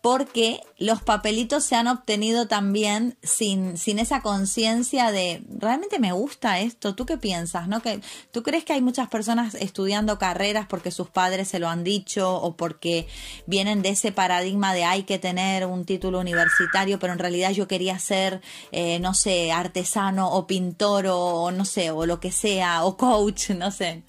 porque 0.00 0.60
los 0.78 1.02
papelitos 1.02 1.64
se 1.64 1.76
han 1.76 1.86
obtenido 1.86 2.46
también 2.46 3.16
sin, 3.22 3.78
sin 3.78 3.98
esa 3.98 4.20
conciencia 4.20 5.10
de 5.12 5.42
realmente 5.48 5.98
me 5.98 6.12
gusta 6.12 6.60
esto. 6.60 6.94
¿Tú 6.94 7.06
qué 7.06 7.16
piensas? 7.16 7.68
¿No? 7.68 7.80
¿Que, 7.80 8.00
¿Tú 8.30 8.42
crees 8.42 8.64
que 8.64 8.74
hay 8.74 8.82
muchas 8.82 9.08
personas 9.08 9.54
estudiando 9.54 10.18
carreras 10.18 10.66
porque 10.66 10.90
sus 10.90 11.08
padres 11.08 11.48
se 11.48 11.58
lo 11.58 11.68
han 11.68 11.84
dicho 11.84 12.34
o 12.34 12.54
porque 12.54 13.06
vienen 13.46 13.80
de 13.80 13.90
ese 13.90 14.12
paradigma 14.12 14.74
de 14.74 14.84
hay 14.84 15.04
que 15.04 15.18
tener 15.18 15.64
un 15.64 15.86
título 15.86 16.20
universitario, 16.20 16.98
pero 16.98 17.14
en 17.14 17.18
realidad 17.18 17.52
yo 17.52 17.66
quería 17.66 17.98
ser, 17.98 18.42
eh, 18.72 18.98
no 18.98 19.14
sé, 19.14 19.52
artesano 19.52 20.30
o 20.32 20.46
pintor 20.46 21.06
o 21.08 21.50
no 21.50 21.64
sé, 21.64 21.90
o 21.90 22.04
lo 22.04 22.20
que 22.20 22.30
sea, 22.30 22.84
o 22.84 22.98
coach, 22.98 23.50
no 23.56 23.70
sé? 23.70 24.04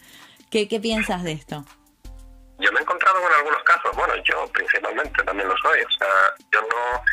¿Qué, 0.50 0.68
qué 0.68 0.82
piensas 0.82 1.24
de 1.24 1.32
esto? 1.32 1.66
Yo 2.60 2.72
me 2.72 2.80
he 2.80 2.84
encontrado 2.84 3.22
con 3.22 3.34
algunos 3.34 3.64
casos, 3.64 3.96
bueno, 3.96 4.16
yo 4.24 4.48
principalmente 4.54 5.24
también 5.24 5.50
lo 5.50 5.58
soy, 5.58 5.82
o 5.82 5.90
sea, 5.98 6.08
yo 6.54 6.62
no, 6.62 7.04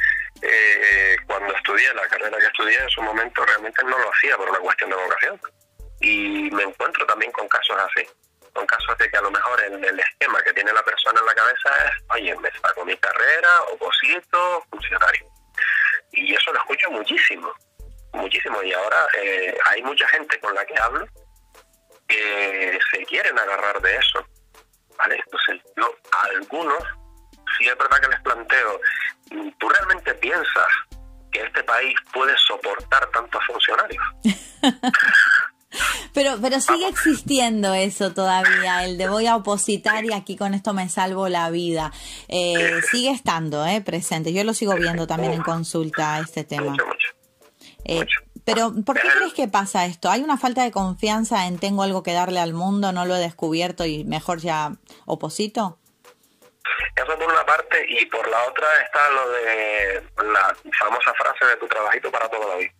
eh, 0.43 1.17
cuando 1.27 1.55
estudié 1.55 1.93
la 1.95 2.07
carrera 2.07 2.39
que 2.39 2.47
estudié 2.47 2.79
en 2.79 2.91
su 2.91 3.03
momento 3.03 3.45
realmente 3.45 3.83
no 3.85 3.99
lo 3.99 4.11
hacía 4.13 4.37
por 4.37 4.49
una 4.49 4.59
cuestión 4.59 4.91
de 4.91 4.97
vocación. 4.97 5.41
Y 6.01 6.51
me 6.51 6.65
encuentro 6.65 7.07
también 7.07 7.31
con 7.33 7.47
casos 7.49 7.77
así, 7.77 8.07
con 8.53 8.67
casos 8.67 8.97
de 8.99 9.09
que 9.09 9.17
a 9.17 9.23
lo 9.23 9.31
mejor 9.31 9.63
el, 9.63 10.01
esquema 10.01 10.43
que 10.43 10.53
tiene 10.53 10.73
la 10.73 10.83
persona 10.85 11.21
en 11.21 11.27
la 11.27 11.35
cabeza 11.35 11.71
es, 11.87 12.05
oye, 12.11 12.37
me 12.39 12.51
saco 12.61 12.85
mi 12.85 12.97
carrera, 12.97 13.63
oposito, 13.73 14.65
funcionario. 14.71 15.27
Y 16.13 16.35
eso 16.35 16.53
lo 16.53 16.59
escucho 16.59 16.91
muchísimo, 16.91 17.53
muchísimo. 18.13 18.63
Y 18.63 18.73
ahora 18.73 19.07
eh, 19.15 19.57
hay 19.71 19.83
mucha 19.83 20.07
gente 20.09 20.39
con 20.41 20.55
la 20.55 20.65
que 20.67 20.79
hablo 20.79 21.07
que 22.09 22.79
se 22.91 23.05
quieren 23.07 23.39
agarrar 23.39 23.81
de 23.81 23.97
eso 23.97 24.27
¿vale? 24.99 25.21
Entonces 25.25 25.73
yo 25.77 25.95
a 26.13 26.23
algunos, 26.37 26.83
si 27.59 27.69
es 27.69 27.77
verdad 27.77 27.99
que 28.01 28.09
les 28.09 28.21
planteo, 28.21 28.81
¿tú 29.59 29.69
realmente 29.69 30.15
piensas 30.15 30.69
que 31.31 31.43
este 31.43 31.63
país 31.65 31.95
puede 32.13 32.37
soportar 32.39 33.11
tantos 33.11 33.43
funcionarios? 33.47 34.05
Pero, 36.13 36.39
pero 36.43 36.61
sigue 36.61 36.87
existiendo 36.89 37.73
eso 37.73 38.13
todavía, 38.13 38.85
el 38.85 38.99
de 38.99 39.09
voy 39.09 39.27
a 39.27 39.37
opositar 39.37 40.05
y 40.05 40.13
aquí 40.13 40.37
con 40.37 40.53
esto 40.53 40.75
me 40.75 40.91
salvo 40.91 41.29
la 41.31 41.49
vida. 41.49 41.91
Eh, 42.29 42.81
sigue 42.91 43.11
estando 43.11 43.65
eh, 43.65 43.81
presente. 43.81 44.33
Yo 44.35 44.45
lo 44.45 44.53
sigo 44.53 44.75
viendo 44.75 45.07
también 45.07 45.33
en 45.33 45.43
consulta 45.43 46.21
este 46.21 46.45
tema. 46.45 46.73
Mucho, 46.73 46.87
mucho. 46.87 47.09
Eh, 47.85 48.07
pero, 48.45 48.73
¿por 48.87 49.01
qué 49.01 49.09
crees 49.09 49.35
que 49.35 49.49
pasa 49.49 49.87
esto? 49.87 50.11
¿Hay 50.11 50.23
una 50.23 50.39
falta 50.39 50.63
de 50.63 50.71
confianza 50.71 51.47
en 51.47 51.59
tengo 51.59 51.83
algo 51.83 52.03
que 52.03 52.13
darle 52.13 52.41
al 52.41 52.55
mundo, 52.55 52.93
no 52.93 53.05
lo 53.05 53.17
he 53.17 53.21
descubierto 53.21 53.85
y 53.85 54.05
mejor 54.05 54.39
ya 54.39 54.73
oposito? 55.07 55.79
Eso 56.95 57.19
por 57.19 57.33
una 57.33 57.45
parte 57.45 57.85
y 57.89 58.05
por 58.07 58.29
la 58.29 58.43
otra 58.45 58.67
está 58.85 59.11
lo 59.11 59.31
de 59.31 60.03
la 60.33 60.57
famosa 60.79 61.13
frase 61.15 61.45
de 61.47 61.57
tu 61.57 61.67
trabajito 61.67 62.11
para 62.11 62.29
toda 62.29 62.49
la 62.49 62.57
vida. 62.57 62.73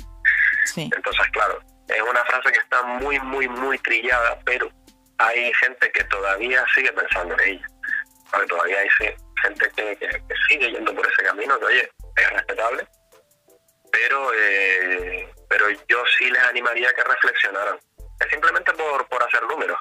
Entonces, 0.77 1.27
claro, 1.33 1.59
es 1.89 2.03
una 2.03 2.25
frase 2.25 2.53
que 2.53 2.59
está 2.59 2.83
muy, 2.83 3.19
muy, 3.21 3.49
muy 3.49 3.79
trillada, 3.79 4.39
pero 4.45 4.71
hay 5.19 5.53
gente 5.55 5.91
que 5.93 6.05
todavía 6.05 6.65
sigue 6.75 6.93
pensando 6.93 7.35
en 7.35 7.51
ella. 7.51 7.67
todavía 8.49 8.79
hay 8.79 8.89
gente 9.43 9.71
que, 9.77 10.23
sigue 10.49 10.71
yendo 10.71 10.95
por 10.95 11.07
ese 11.07 11.23
camino, 11.23 11.59
que 11.59 11.65
oye, 11.67 11.91
es 12.17 12.31
respetable, 12.31 12.87
pero, 13.91 14.33
eh, 14.35 15.29
pero 15.53 15.69
yo 15.87 15.99
sí 16.19 16.31
les 16.31 16.43
animaría 16.45 16.89
a 16.89 16.95
que 16.95 17.05
reflexionaran. 17.05 17.77
Es 18.19 18.31
simplemente 18.31 18.73
por, 18.73 19.07
por 19.09 19.23
hacer 19.23 19.43
números. 19.43 19.77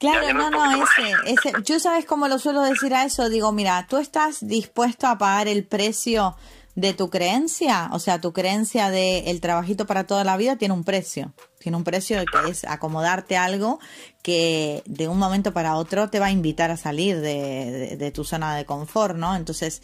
claro, 0.00 0.32
no, 0.32 0.50
no, 0.50 0.82
ese, 0.82 1.14
ese, 1.24 1.52
yo 1.62 1.78
sabes 1.78 2.04
cómo 2.04 2.26
lo 2.26 2.40
suelo 2.40 2.62
decir 2.62 2.92
a 2.92 3.04
eso, 3.04 3.28
digo, 3.28 3.52
mira, 3.52 3.86
tú 3.88 3.98
estás 3.98 4.44
dispuesto 4.44 5.06
a 5.06 5.18
pagar 5.18 5.46
el 5.46 5.64
precio 5.64 6.34
de 6.76 6.92
tu 6.92 7.08
creencia, 7.08 7.88
o 7.92 7.98
sea, 7.98 8.20
tu 8.20 8.34
creencia 8.34 8.90
de 8.90 9.30
el 9.30 9.40
trabajito 9.40 9.86
para 9.86 10.06
toda 10.06 10.24
la 10.24 10.36
vida 10.36 10.56
tiene 10.56 10.74
un 10.74 10.84
precio, 10.84 11.32
tiene 11.58 11.78
un 11.78 11.84
precio 11.84 12.22
que 12.26 12.50
es 12.50 12.64
acomodarte 12.64 13.38
algo 13.38 13.80
que 14.22 14.82
de 14.84 15.08
un 15.08 15.18
momento 15.18 15.54
para 15.54 15.76
otro 15.76 16.10
te 16.10 16.20
va 16.20 16.26
a 16.26 16.30
invitar 16.30 16.70
a 16.70 16.76
salir 16.76 17.20
de, 17.20 18.12
tu 18.14 18.24
zona 18.24 18.54
de 18.54 18.66
confort, 18.66 19.16
¿no? 19.16 19.34
Entonces, 19.36 19.80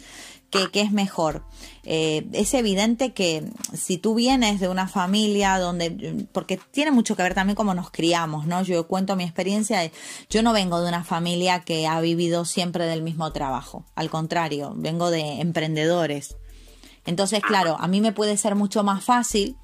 ¿qué, 0.51 0.69
qué 0.71 0.81
es 0.81 0.91
mejor? 0.91 1.43
Eh, 1.83 2.27
es 2.31 2.53
evidente 2.53 3.11
que 3.11 3.43
si 3.73 3.97
tú 3.97 4.13
vienes 4.13 4.59
de 4.59 4.67
una 4.67 4.87
familia 4.87 5.57
donde, 5.57 6.27
porque 6.31 6.59
tiene 6.69 6.91
mucho 6.91 7.15
que 7.15 7.23
ver 7.23 7.33
también 7.33 7.55
cómo 7.55 7.73
nos 7.73 7.89
criamos, 7.89 8.45
¿no? 8.45 8.61
Yo 8.61 8.87
cuento 8.87 9.15
mi 9.15 9.23
experiencia, 9.23 9.79
yo 10.29 10.43
no 10.43 10.53
vengo 10.53 10.79
de 10.79 10.89
una 10.89 11.03
familia 11.03 11.61
que 11.61 11.87
ha 11.87 11.99
vivido 12.01 12.45
siempre 12.45 12.85
del 12.85 13.01
mismo 13.01 13.33
trabajo, 13.33 13.83
al 13.95 14.11
contrario, 14.11 14.73
vengo 14.75 15.09
de 15.09 15.41
emprendedores 15.41 16.35
entonces, 17.05 17.41
claro, 17.41 17.77
a 17.79 17.87
mí 17.87 18.01
me 18.01 18.11
puede 18.11 18.37
ser 18.37 18.55
mucho 18.55 18.83
más 18.83 19.03
fácil 19.03 19.57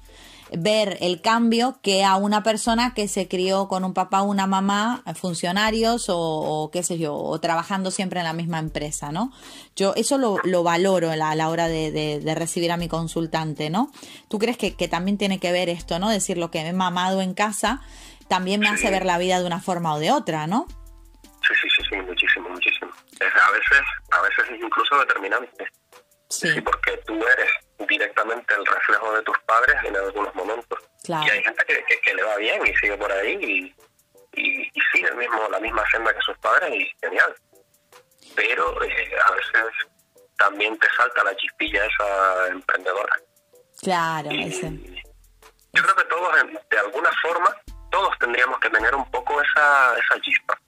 ver 0.52 0.98
el 1.00 1.20
cambio 1.20 1.78
que 1.82 2.04
a 2.04 2.16
una 2.16 2.42
persona 2.42 2.92
que 2.94 3.08
se 3.08 3.28
crió 3.28 3.68
con 3.68 3.84
un 3.84 3.94
papá 3.94 4.22
o 4.22 4.24
una 4.24 4.46
mamá, 4.46 5.02
funcionarios 5.14 6.06
o, 6.08 6.70
qué 6.72 6.82
sé 6.82 6.98
yo, 6.98 7.14
o 7.14 7.40
trabajando 7.40 7.90
siempre 7.90 8.20
en 8.20 8.24
la 8.24 8.32
misma 8.32 8.58
empresa, 8.58 9.12
¿no? 9.12 9.32
Yo 9.76 9.92
eso 9.96 10.18
lo, 10.18 10.38
lo 10.44 10.62
valoro 10.62 11.10
a 11.10 11.16
la, 11.16 11.48
hora 11.48 11.68
de, 11.68 12.34
recibir 12.36 12.72
a 12.72 12.76
mi 12.76 12.88
consultante, 12.88 13.70
¿no? 13.70 13.90
¿Tú 14.28 14.38
crees 14.38 14.56
que, 14.56 14.74
que, 14.74 14.88
también 14.88 15.18
tiene 15.18 15.38
que 15.38 15.52
ver 15.52 15.68
esto, 15.68 15.98
¿no? 15.98 16.08
Decir 16.10 16.36
lo 16.36 16.50
que 16.50 16.62
me 16.62 16.70
he 16.70 16.72
mamado 16.72 17.20
en 17.20 17.34
casa 17.34 17.80
también 18.28 18.60
me 18.60 18.68
hace 18.68 18.90
ver 18.90 19.04
la 19.04 19.18
vida 19.18 19.40
de 19.40 19.46
una 19.46 19.60
forma 19.60 19.92
o 19.94 19.98
de 19.98 20.12
otra, 20.12 20.46
¿no? 20.46 20.66
Sí, 21.42 21.54
sí, 21.60 21.68
sí, 21.76 21.82
sí, 21.90 21.96
muchísimo, 21.96 22.48
muchísimo. 22.48 22.90
a 23.20 23.50
veces, 23.50 23.82
a 24.12 24.22
veces 24.22 24.44
es 24.52 24.60
incluso 24.62 24.98
determinante. 24.98 25.79
Sí. 26.30 26.60
porque 26.60 26.96
tú 27.06 27.14
eres 27.14 27.50
directamente 27.88 28.54
el 28.54 28.64
reflejo 28.64 29.12
de 29.14 29.22
tus 29.22 29.38
padres 29.40 29.76
en 29.84 29.96
algunos 29.96 30.34
momentos. 30.34 30.78
Y 31.08 31.12
hay 31.12 31.42
gente 31.42 31.64
que, 31.64 32.14
le 32.14 32.22
va 32.22 32.36
bien 32.36 32.64
y 32.64 32.74
sigue 32.76 32.96
por 32.96 33.10
ahí 33.10 33.74
y, 34.34 34.40
y, 34.40 34.70
sigue 34.92 35.08
el 35.08 35.16
mismo, 35.16 35.48
la 35.50 35.58
misma 35.58 35.84
senda 35.90 36.14
que 36.14 36.20
sus 36.20 36.38
padres 36.38 36.72
y 36.72 36.88
genial. 37.00 37.34
Pero 38.36 38.82
eh, 38.84 39.12
a 39.24 39.30
veces 39.32 39.72
también 40.38 40.78
te 40.78 40.88
salta 40.96 41.24
la 41.24 41.34
chispilla 41.36 41.84
esa 41.84 42.48
emprendedora. 42.48 43.16
Claro, 43.82 44.30
Yo 44.30 45.82
creo 45.82 45.96
que 45.96 46.04
todos, 46.04 46.34
de 46.70 46.78
alguna 46.78 47.10
forma, 47.22 47.56
todos 47.90 48.16
tendríamos 48.18 48.58
que 48.60 48.70
tener 48.70 48.94
un 48.94 49.10
poco 49.10 49.40
esa, 49.42 49.94
esa 49.98 50.20
chispa. 50.20 50.58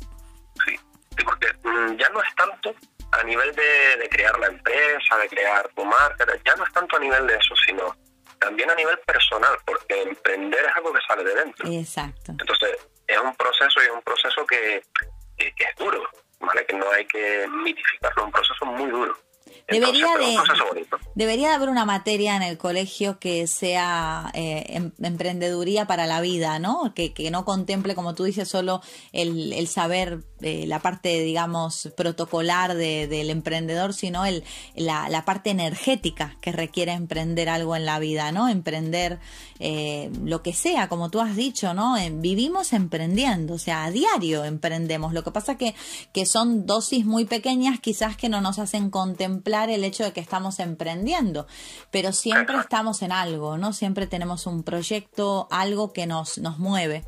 Sí, 0.67 0.79
porque 1.25 1.53
mm, 1.63 1.97
ya 1.97 2.09
no 2.09 2.23
es 2.23 2.35
tanto 2.35 2.75
a 3.13 3.23
nivel 3.25 3.55
de, 3.55 4.09
crear 4.09 4.39
la 4.39 4.47
empresa, 4.47 5.17
de 5.19 5.29
crear 5.29 5.69
tu 5.75 5.85
marca, 5.85 6.27
ya 6.45 6.57
no 6.57 6.65
es 6.65 6.73
tanto 6.73 6.97
a 6.97 7.01
nivel 7.01 7.27
de 7.27 7.37
eso, 7.37 7.55
sino 7.67 7.95
también 8.39 8.71
a 8.71 8.75
nivel 8.75 8.99
personal, 9.01 9.57
porque 9.65 10.03
emprender 10.03 10.65
es 10.65 10.77
algo 10.77 10.93
que 10.93 11.01
sale 11.07 11.23
de 11.23 11.35
dentro. 11.35 11.71
Exacto. 11.71 12.33
Entonces, 12.33 12.71
es 13.07 13.19
un 13.19 13.35
proceso 13.37 13.81
y 13.81 13.85
es 13.85 13.91
un 13.91 14.03
proceso 14.03 14.47
que, 14.47 14.83
que, 15.37 15.65
es 15.65 15.77
duro, 15.77 16.03
¿vale? 16.41 16.65
Que 16.67 16.75
no 16.75 16.91
hay 16.91 17.07
que 17.07 17.47
mitificarlo, 17.49 18.23
es 18.23 18.27
un 18.27 18.33
proceso 18.33 18.65
muy 18.67 18.91
duro. 18.91 19.17
Debería 19.69 20.17
de, 20.17 20.87
debería 21.15 21.49
de 21.51 21.55
haber 21.55 21.69
una 21.69 21.85
materia 21.85 22.37
en 22.37 22.43
el 22.43 22.59
colegio 22.59 23.19
que 23.21 23.47
sea 23.47 24.31
eh, 24.35 24.65
em, 24.69 24.93
emprendeduría 25.03 25.87
para 25.87 26.07
la 26.07 26.21
vida, 26.21 26.59
¿no? 26.59 26.93
Que, 26.95 27.13
que, 27.15 27.31
no 27.31 27.45
contemple, 27.45 27.95
como 27.95 28.15
tú 28.15 28.25
dices, 28.25 28.49
solo 28.49 28.81
el, 29.13 29.53
el 29.53 29.69
saber 29.69 30.21
eh, 30.43 30.67
la 30.67 30.81
parte, 30.81 31.21
digamos, 31.21 31.91
protocolar 31.97 32.75
de, 32.75 33.07
del 33.07 33.31
emprendedor, 33.31 33.95
sino 33.95 34.25
el, 34.25 34.45
la, 34.75 35.09
la, 35.09 35.25
parte 35.25 35.51
energética 35.51 36.37
que 36.41 36.53
requiere 36.53 36.93
emprender 36.93 37.49
algo 37.49 37.77
en 37.77 37.87
la 37.87 37.99
vida, 37.99 38.33
¿no? 38.33 38.49
Emprender 38.49 39.21
eh, 39.61 40.11
lo 40.25 40.43
que 40.43 40.53
sea, 40.53 40.89
como 40.89 41.11
tú 41.11 41.21
has 41.21 41.37
dicho, 41.37 41.73
¿no? 41.75 41.97
vivimos 42.15 42.73
emprendiendo, 42.73 43.55
o 43.55 43.59
sea, 43.59 43.85
a 43.85 43.91
diario 43.91 44.45
emprendemos. 44.45 45.13
Lo 45.13 45.23
que 45.23 45.31
pasa 45.31 45.57
que, 45.57 45.75
que 46.13 46.27
son 46.27 46.67
dosis 46.67 47.07
muy 47.07 47.25
pequeñas, 47.25 47.79
quizás 47.81 48.17
que 48.17 48.29
no 48.29 48.41
nos 48.41 48.59
hacen 48.59 48.91
contemplar 48.91 49.71
el 49.71 49.85
hecho 49.85 50.03
de 50.03 50.13
que 50.13 50.21
estamos 50.21 50.59
emprendiendo, 50.59 51.47
pero 51.91 52.13
siempre 52.13 52.57
estamos 52.59 53.03
en 53.03 53.13
algo, 53.13 53.57
¿no? 53.57 53.73
Siempre 53.73 54.07
tenemos 54.07 54.47
un 54.47 54.63
proyecto, 54.63 55.47
algo 55.51 55.93
que 55.93 56.07
nos, 56.07 56.39
nos 56.39 56.59
mueve. 56.59 57.05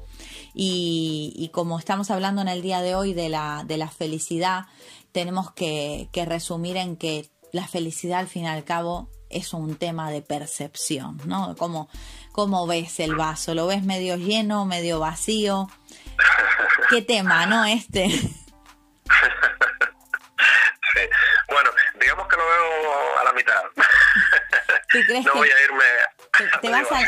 Y, 0.54 1.50
como 1.52 1.78
estamos 1.78 2.10
hablando 2.10 2.42
en 2.42 2.48
el 2.48 2.62
día 2.62 2.80
de 2.80 2.94
hoy 2.94 3.14
de 3.14 3.28
la, 3.28 3.64
de 3.66 3.76
la 3.76 3.88
felicidad, 3.88 4.66
tenemos 5.12 5.52
que, 5.52 6.08
que 6.12 6.24
resumir 6.24 6.76
en 6.76 6.96
que 6.96 7.28
la 7.52 7.66
felicidad 7.66 8.20
al 8.20 8.28
fin 8.28 8.44
y 8.44 8.48
al 8.48 8.64
cabo 8.64 9.08
es 9.30 9.52
un 9.52 9.76
tema 9.76 10.10
de 10.10 10.22
percepción, 10.22 11.20
¿no? 11.24 11.54
¿Cómo, 11.56 11.88
¿Cómo 12.32 12.66
ves 12.66 13.00
el 13.00 13.14
vaso? 13.16 13.54
¿Lo 13.54 13.66
ves 13.66 13.82
medio 13.84 14.16
lleno, 14.16 14.64
medio 14.64 15.00
vacío? 15.00 15.68
¿Qué 16.90 17.02
tema, 17.02 17.46
no? 17.46 17.64
Este. 17.64 18.08
Sí. 20.94 21.00
Bueno, 21.48 21.70
digamos 22.00 22.28
que 22.28 22.36
lo 22.36 22.44
veo 22.44 23.18
a 23.20 23.24
la 23.24 23.32
mitad. 23.32 23.62
no 25.24 25.34
voy 25.34 25.48
a 25.48 25.64
irme 25.64 25.84
te, 26.60 26.68
vas 26.70 26.86
a, 26.90 26.98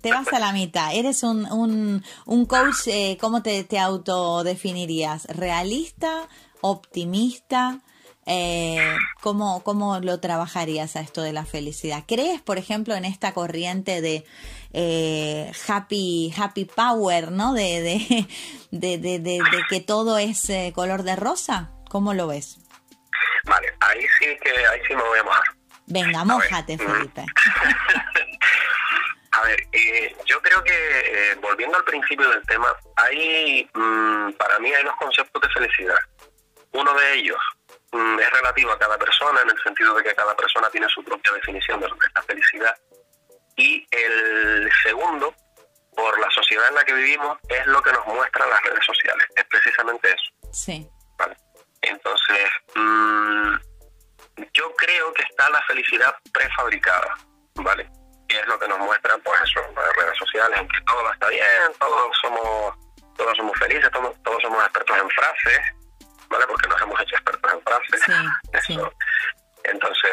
te, 0.00 0.10
vas 0.10 0.32
a, 0.32 0.38
la 0.38 0.52
mitad. 0.52 0.94
Eres 0.94 1.22
un, 1.22 1.50
un, 1.50 2.04
un 2.26 2.46
coach, 2.46 2.86
eh, 2.86 3.18
¿cómo 3.20 3.42
te, 3.42 3.64
te 3.64 3.78
autodefinirías? 3.78 5.26
¿Realista? 5.26 6.28
¿Optimista? 6.60 7.80
Eh, 8.26 8.96
¿cómo, 9.20 9.62
¿Cómo 9.64 9.98
lo 10.00 10.18
trabajarías 10.18 10.96
a 10.96 11.00
esto 11.00 11.20
de 11.22 11.32
la 11.32 11.44
felicidad? 11.44 12.04
¿Crees, 12.06 12.40
por 12.40 12.56
ejemplo, 12.56 12.94
en 12.94 13.04
esta 13.04 13.34
corriente 13.34 14.00
de 14.00 14.24
eh, 14.72 15.52
happy, 15.68 16.32
happy 16.36 16.64
power, 16.64 17.30
¿no? 17.30 17.52
De, 17.52 17.82
de, 17.82 18.26
de, 18.70 18.98
de, 18.98 19.18
de 19.18 19.42
que 19.68 19.80
todo 19.80 20.16
es 20.18 20.48
eh, 20.48 20.72
color 20.74 21.02
de 21.02 21.16
rosa. 21.16 21.70
¿Cómo 21.90 22.14
lo 22.14 22.26
ves? 22.26 22.58
Vale, 23.44 23.68
ahí 23.80 24.00
sí 24.18 24.26
que 24.42 24.50
ahí 24.50 24.80
sí 24.88 24.94
me 24.94 25.02
voy 25.02 25.18
a 25.18 25.22
mojar. 25.22 25.44
Venga, 25.86 26.24
mojate, 26.24 26.78
Felipe. 26.78 27.26
A 29.34 29.42
ver, 29.42 29.60
eh, 29.72 30.16
yo 30.26 30.40
creo 30.40 30.62
que 30.62 30.72
eh, 30.72 31.34
volviendo 31.40 31.76
al 31.76 31.84
principio 31.84 32.28
del 32.30 32.42
tema, 32.46 32.74
hay, 32.96 33.68
mm, 33.74 34.32
para 34.34 34.60
mí 34.60 34.72
hay 34.72 34.84
dos 34.84 34.94
conceptos 34.96 35.42
de 35.42 35.48
felicidad. 35.48 35.98
Uno 36.72 36.94
de 36.94 37.14
ellos 37.14 37.38
mm, 37.90 38.20
es 38.20 38.30
relativo 38.30 38.70
a 38.70 38.78
cada 38.78 38.96
persona, 38.96 39.40
en 39.42 39.50
el 39.50 39.62
sentido 39.62 39.92
de 39.94 40.04
que 40.04 40.14
cada 40.14 40.36
persona 40.36 40.70
tiene 40.70 40.88
su 40.88 41.02
propia 41.02 41.32
definición 41.32 41.80
de 41.80 41.88
lo 41.88 41.98
que 41.98 42.06
es 42.06 42.12
la 42.14 42.22
felicidad. 42.22 42.76
Y 43.56 43.84
el 43.90 44.70
segundo, 44.84 45.34
por 45.96 46.18
la 46.20 46.30
sociedad 46.30 46.68
en 46.68 46.76
la 46.76 46.84
que 46.84 46.94
vivimos, 46.94 47.36
es 47.48 47.66
lo 47.66 47.82
que 47.82 47.92
nos 47.92 48.06
muestran 48.06 48.48
las 48.48 48.62
redes 48.62 48.84
sociales. 48.84 49.26
Es 49.34 49.44
precisamente 49.46 50.08
eso. 50.10 50.52
Sí. 50.52 50.88
¿Vale? 51.18 51.36
Entonces, 51.82 52.50
mm, 52.76 53.54
yo 54.52 54.72
creo 54.76 55.12
que 55.12 55.22
está 55.22 55.50
la 55.50 55.62
felicidad 55.62 56.14
prefabricada, 56.32 57.14
¿vale? 57.56 57.90
Y 58.34 58.36
es 58.36 58.46
lo 58.48 58.58
que 58.58 58.66
nos 58.66 58.78
muestran, 58.80 59.20
pues 59.20 59.40
eso, 59.42 59.60
las 59.76 59.96
redes 59.96 60.18
sociales, 60.18 60.58
en 60.58 60.66
que 60.66 60.80
todo 60.80 61.12
está 61.12 61.28
bien, 61.28 61.72
todos 61.78 62.16
somos, 62.20 62.74
todos 63.16 63.36
somos 63.36 63.56
felices, 63.60 63.88
todos, 63.92 64.20
todos 64.24 64.42
somos 64.42 64.60
expertos 64.64 64.98
en 64.98 65.08
frases, 65.10 65.60
¿vale? 66.28 66.44
Porque 66.48 66.68
nos 66.68 66.82
hemos 66.82 67.00
hecho 67.00 67.14
expertos 67.14 67.52
en 67.52 67.62
frases. 67.62 68.00
Entonces, 69.62 70.12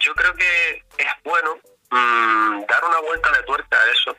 yo 0.00 0.14
creo 0.16 0.34
que 0.34 0.84
es 0.98 1.12
bueno 1.22 1.56
mm, 1.90 2.66
dar 2.66 2.84
una 2.84 2.98
vuelta 3.02 3.30
de 3.30 3.42
tuerca 3.44 3.80
a 3.80 3.90
eso 3.92 4.16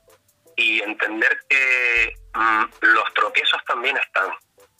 y 0.55 0.81
entender 0.81 1.37
que 1.49 2.13
mm, 2.35 2.63
los 2.79 3.13
tropiezos 3.15 3.61
también 3.65 3.97
están, 3.97 4.31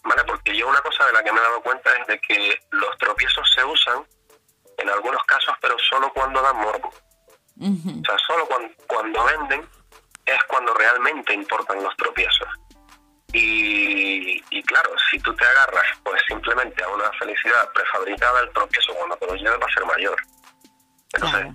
¿vale? 0.06 0.24
Porque 0.24 0.56
yo 0.56 0.70
una 0.70 0.80
cosa 0.80 1.06
de 1.08 1.12
la 1.12 1.24
que 1.24 1.34
me 1.34 1.40
he 1.40 1.44
dado 1.44 1.62
cuenta 1.62 1.94
es 1.94 2.08
de 2.08 2.20
que 2.22 2.58
los 2.72 2.98
tropiezos 3.00 3.52
se 3.54 3.66
usan 3.66 4.08
en 4.78 4.90
algunos 4.90 5.22
casos, 5.26 5.54
pero 5.60 5.78
solo 5.80 6.10
cuando 6.14 6.42
dan 6.42 6.56
morbo. 6.56 6.94
O 7.60 8.06
sea, 8.06 8.18
solo 8.28 8.46
cuando, 8.48 8.70
cuando 8.88 9.26
venden 9.26 9.68
es 10.26 10.44
cuando 10.46 10.74
realmente 10.74 11.34
importan 11.34 11.82
los 11.82 11.96
tropiezos. 11.98 12.48
Y, 13.34 14.42
y, 14.50 14.64
claro, 14.64 14.92
si 15.10 15.20
tú 15.20 15.34
te 15.36 15.46
agarras 15.46 15.86
pues 16.04 16.22
simplemente 16.28 16.84
a 16.84 16.90
una 16.90 17.12
felicidad 17.14 17.72
prefabricada, 17.74 18.42
el 18.42 18.50
tropiezo 18.52 18.94
cuando 18.94 19.18
te 19.18 19.28
lo 19.28 19.36
lleves 19.36 19.60
va 19.62 19.66
a 19.66 19.74
ser 19.74 19.86
mayor. 19.86 20.18
Entonces, 21.14 21.48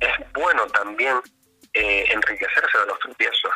es 0.00 0.32
bueno 0.32 0.66
también 0.68 1.20
eh, 1.74 2.04
enriquecerse 2.10 2.78
de 2.78 2.86
los 2.86 2.98
tropiezos, 2.98 3.52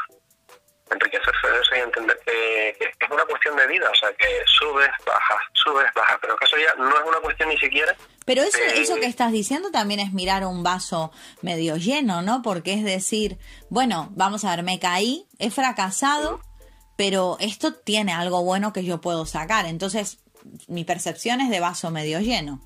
enriquecerse 0.90 1.50
de 1.50 1.60
eso 1.60 1.76
y 1.76 1.80
entender 1.80 2.18
que, 2.24 2.68
es 2.78 3.10
una 3.10 3.24
cuestión 3.24 3.56
de 3.56 3.66
vida, 3.66 3.90
o 3.90 3.94
sea, 3.94 4.12
que 4.12 4.28
subes, 4.46 4.90
bajas, 5.04 5.40
subes, 5.54 5.92
bajas, 5.94 6.18
pero 6.20 6.36
que 6.36 6.44
eso 6.44 6.56
ya 6.58 6.74
no 6.76 6.96
es 6.96 7.04
una 7.04 7.18
cuestión 7.18 7.48
ni 7.48 7.58
siquiera. 7.58 7.96
Pero 8.24 8.42
eso, 8.42 8.58
eso 8.74 8.96
que 8.96 9.06
estás 9.06 9.32
diciendo 9.32 9.70
también 9.70 10.00
es 10.00 10.12
mirar 10.12 10.44
un 10.44 10.62
vaso 10.62 11.12
medio 11.42 11.76
lleno, 11.76 12.22
¿no? 12.22 12.42
Porque 12.42 12.72
es 12.72 12.84
decir, 12.84 13.38
bueno, 13.68 14.08
vamos 14.12 14.44
a 14.44 14.50
ver, 14.56 14.64
me 14.64 14.78
caí, 14.78 15.26
he 15.38 15.50
fracasado, 15.50 16.40
pero 16.96 17.36
esto 17.40 17.74
tiene 17.74 18.12
algo 18.12 18.42
bueno 18.42 18.72
que 18.72 18.84
yo 18.84 19.00
puedo 19.00 19.26
sacar, 19.26 19.66
entonces 19.66 20.18
mi 20.68 20.84
percepción 20.84 21.40
es 21.40 21.50
de 21.50 21.60
vaso 21.60 21.90
medio 21.90 22.20
lleno. 22.20 22.60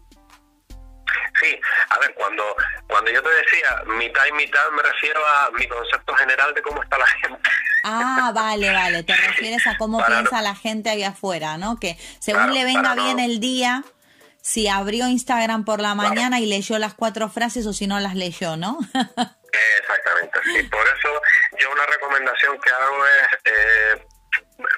Sí, 1.40 1.56
a 1.90 1.98
ver, 1.98 2.14
cuando, 2.14 2.42
cuando 2.88 3.10
yo 3.10 3.22
te 3.22 3.30
decía 3.30 3.82
mitad 3.96 4.26
y 4.26 4.32
mitad, 4.32 4.70
me 4.76 4.82
refiero 4.82 5.20
a 5.24 5.50
mi 5.52 5.66
concepto 5.68 6.14
general 6.14 6.52
de 6.54 6.62
cómo 6.62 6.82
está 6.82 6.98
la 6.98 7.06
gente. 7.06 7.50
Ah, 7.84 8.32
vale, 8.34 8.72
vale, 8.72 9.02
te 9.04 9.14
refieres 9.14 9.66
a 9.66 9.76
cómo 9.76 10.04
piensa 10.04 10.42
la 10.42 10.54
gente 10.54 10.90
allá 10.90 11.10
afuera, 11.10 11.56
¿no? 11.56 11.78
Que 11.78 11.96
según 12.18 12.52
le 12.52 12.64
venga 12.64 12.94
bien 12.94 13.20
el 13.20 13.38
día, 13.38 13.84
si 14.42 14.68
abrió 14.68 15.08
Instagram 15.08 15.64
por 15.64 15.80
la 15.80 15.94
mañana 15.94 16.40
y 16.40 16.46
leyó 16.46 16.78
las 16.78 16.94
cuatro 16.94 17.28
frases 17.28 17.66
o 17.66 17.72
si 17.72 17.86
no 17.86 18.00
las 18.00 18.14
leyó, 18.14 18.56
¿no? 18.56 18.78
Exactamente, 18.92 20.38
sí. 20.44 20.62
Por 20.64 20.86
eso 20.86 21.08
yo 21.58 21.70
una 21.72 21.86
recomendación 21.86 22.58
que 22.60 22.70
hago 22.70 23.06
es 23.06 23.38
eh, 23.44 24.06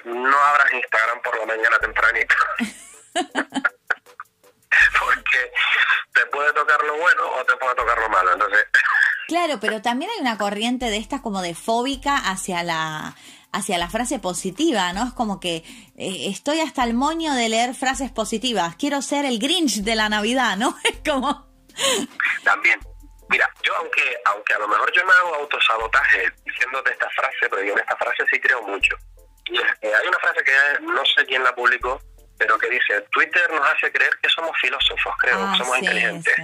no 0.05 0.37
abras 0.37 0.71
Instagram 0.73 1.21
por 1.21 1.39
la 1.39 1.45
mañana 1.45 1.77
tempranito. 1.79 2.35
Porque 4.99 5.51
te 6.13 6.25
puede 6.27 6.53
tocar 6.53 6.81
lo 6.83 6.97
bueno 6.97 7.23
o 7.39 7.45
te 7.45 7.55
puede 7.57 7.75
tocar 7.75 7.99
lo 7.99 8.09
malo, 8.09 8.33
entonces... 8.33 8.65
Claro, 9.27 9.61
pero 9.61 9.81
también 9.81 10.11
hay 10.11 10.19
una 10.19 10.37
corriente 10.37 10.87
de 10.89 10.97
estas 10.97 11.21
como 11.21 11.41
de 11.41 11.55
fóbica 11.55 12.17
hacia 12.17 12.63
la 12.63 13.15
hacia 13.53 13.77
la 13.77 13.89
frase 13.89 14.19
positiva, 14.19 14.91
¿no? 14.93 15.07
Es 15.07 15.13
como 15.13 15.39
que 15.39 15.63
eh, 15.97 16.27
estoy 16.27 16.59
hasta 16.59 16.83
el 16.83 16.93
moño 16.93 17.33
de 17.33 17.49
leer 17.49 17.73
frases 17.73 18.11
positivas. 18.11 18.75
Quiero 18.75 19.01
ser 19.01 19.25
el 19.25 19.39
Grinch 19.39 19.83
de 19.83 19.95
la 19.95 20.09
Navidad, 20.09 20.57
¿no? 20.57 20.77
Es 20.83 20.99
como... 21.09 21.49
También. 22.43 22.79
Mira, 23.29 23.49
yo 23.63 23.73
aunque 23.77 24.17
aunque 24.25 24.53
a 24.53 24.59
lo 24.59 24.67
mejor 24.67 24.91
yo 24.91 25.05
me 25.05 25.13
hago 25.13 25.35
autosabotaje 25.35 26.29
diciéndote 26.45 26.91
esta 26.91 27.09
frase, 27.11 27.47
pero 27.49 27.63
yo 27.63 27.71
en 27.73 27.79
esta 27.79 27.95
frase 27.95 28.25
sí 28.29 28.39
creo 28.41 28.61
mucho. 28.63 28.97
Eh, 29.81 29.93
hay 29.93 30.07
una 30.07 30.19
frase 30.19 30.43
que 30.43 30.51
no 30.81 31.05
sé 31.05 31.25
quién 31.25 31.41
la 31.43 31.55
publicó, 31.55 31.99
pero 32.41 32.57
que 32.57 32.69
dice, 32.71 32.99
Twitter 33.11 33.51
nos 33.51 33.67
hace 33.69 33.91
creer 33.91 34.17
que 34.19 34.27
somos 34.27 34.51
filósofos, 34.59 35.13
creo, 35.19 35.37
que 35.37 35.43
ah, 35.43 35.55
somos 35.59 35.77
inteligentes. 35.77 36.35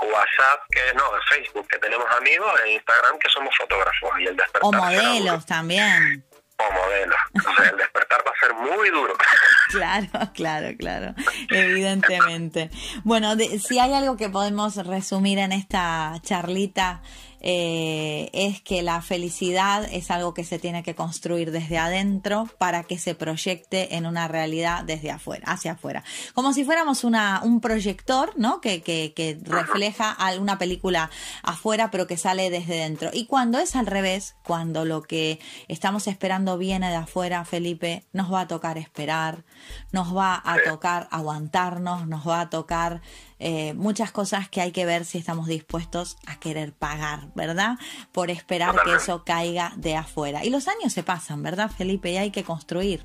WhatsApp, 0.00 0.60
que 0.70 0.94
no, 0.94 1.04
Facebook, 1.28 1.68
que 1.68 1.78
tenemos 1.78 2.06
amigos, 2.18 2.52
e 2.64 2.72
Instagram, 2.72 3.16
que 3.18 3.28
somos 3.30 3.54
fotógrafos. 3.56 4.10
Y 4.18 4.26
el 4.26 4.36
despertar 4.36 4.62
o 4.64 4.72
modelos 4.72 5.46
también. 5.46 6.24
O 6.56 6.72
modelos. 6.72 7.16
O 7.46 7.54
sea, 7.54 7.70
el 7.70 7.76
despertar 7.76 8.24
va 8.26 8.32
a 8.32 8.40
ser 8.40 8.54
muy 8.54 8.90
duro. 8.90 9.14
Claro, 9.70 10.08
claro, 10.34 10.76
claro, 10.76 11.14
evidentemente. 11.48 12.70
Bueno, 13.04 13.36
si 13.36 13.78
hay 13.78 13.92
algo 13.92 14.16
que 14.16 14.28
podemos 14.28 14.74
resumir 14.84 15.38
en 15.38 15.52
esta 15.52 16.14
charlita 16.22 17.02
eh, 17.40 18.30
es 18.32 18.60
que 18.60 18.82
la 18.82 19.02
felicidad 19.02 19.88
es 19.90 20.10
algo 20.10 20.34
que 20.34 20.44
se 20.44 20.58
tiene 20.58 20.82
que 20.82 20.94
construir 20.94 21.50
desde 21.50 21.78
adentro 21.78 22.48
para 22.58 22.84
que 22.84 22.98
se 22.98 23.14
proyecte 23.14 23.96
en 23.96 24.06
una 24.06 24.28
realidad 24.28 24.84
desde 24.84 25.10
afuera, 25.10 25.44
hacia 25.46 25.72
afuera. 25.72 26.04
Como 26.34 26.52
si 26.52 26.64
fuéramos 26.64 27.04
un 27.04 27.60
proyector, 27.60 28.32
¿no? 28.36 28.60
Que, 28.60 28.82
que, 28.82 29.12
que 29.14 29.38
refleja 29.42 30.16
una 30.38 30.58
película 30.58 31.10
afuera, 31.42 31.90
pero 31.90 32.06
que 32.06 32.16
sale 32.16 32.50
desde 32.50 32.76
dentro. 32.76 33.10
Y 33.12 33.26
cuando 33.26 33.58
es 33.58 33.74
al 33.76 33.86
revés, 33.86 34.36
cuando 34.44 34.84
lo 34.84 35.02
que 35.02 35.40
estamos 35.68 36.06
esperando 36.06 36.58
viene 36.58 36.90
de 36.90 36.96
afuera, 36.96 37.44
Felipe, 37.44 38.04
nos 38.12 38.32
va 38.32 38.42
a 38.42 38.48
tocar 38.48 38.78
esperar, 38.78 39.44
nos 39.92 40.14
va 40.16 40.40
a 40.44 40.58
tocar 40.62 41.08
aguantarnos, 41.10 42.06
nos 42.06 42.26
va 42.28 42.42
a 42.42 42.50
tocar 42.50 43.00
eh, 43.40 43.72
muchas 43.74 44.12
cosas 44.12 44.48
que 44.48 44.60
hay 44.60 44.70
que 44.70 44.84
ver 44.84 45.04
si 45.04 45.18
estamos 45.18 45.46
dispuestos 45.46 46.18
a 46.26 46.38
querer 46.38 46.74
pagar, 46.74 47.28
¿verdad? 47.34 47.78
Por 48.12 48.30
esperar 48.30 48.82
que 48.84 48.94
eso 48.94 49.24
caiga 49.24 49.72
de 49.76 49.96
afuera. 49.96 50.44
Y 50.44 50.50
los 50.50 50.68
años 50.68 50.92
se 50.92 51.02
pasan, 51.02 51.42
¿verdad, 51.42 51.70
Felipe? 51.70 52.10
Y 52.10 52.18
hay 52.18 52.30
que 52.30 52.44
construir. 52.44 53.04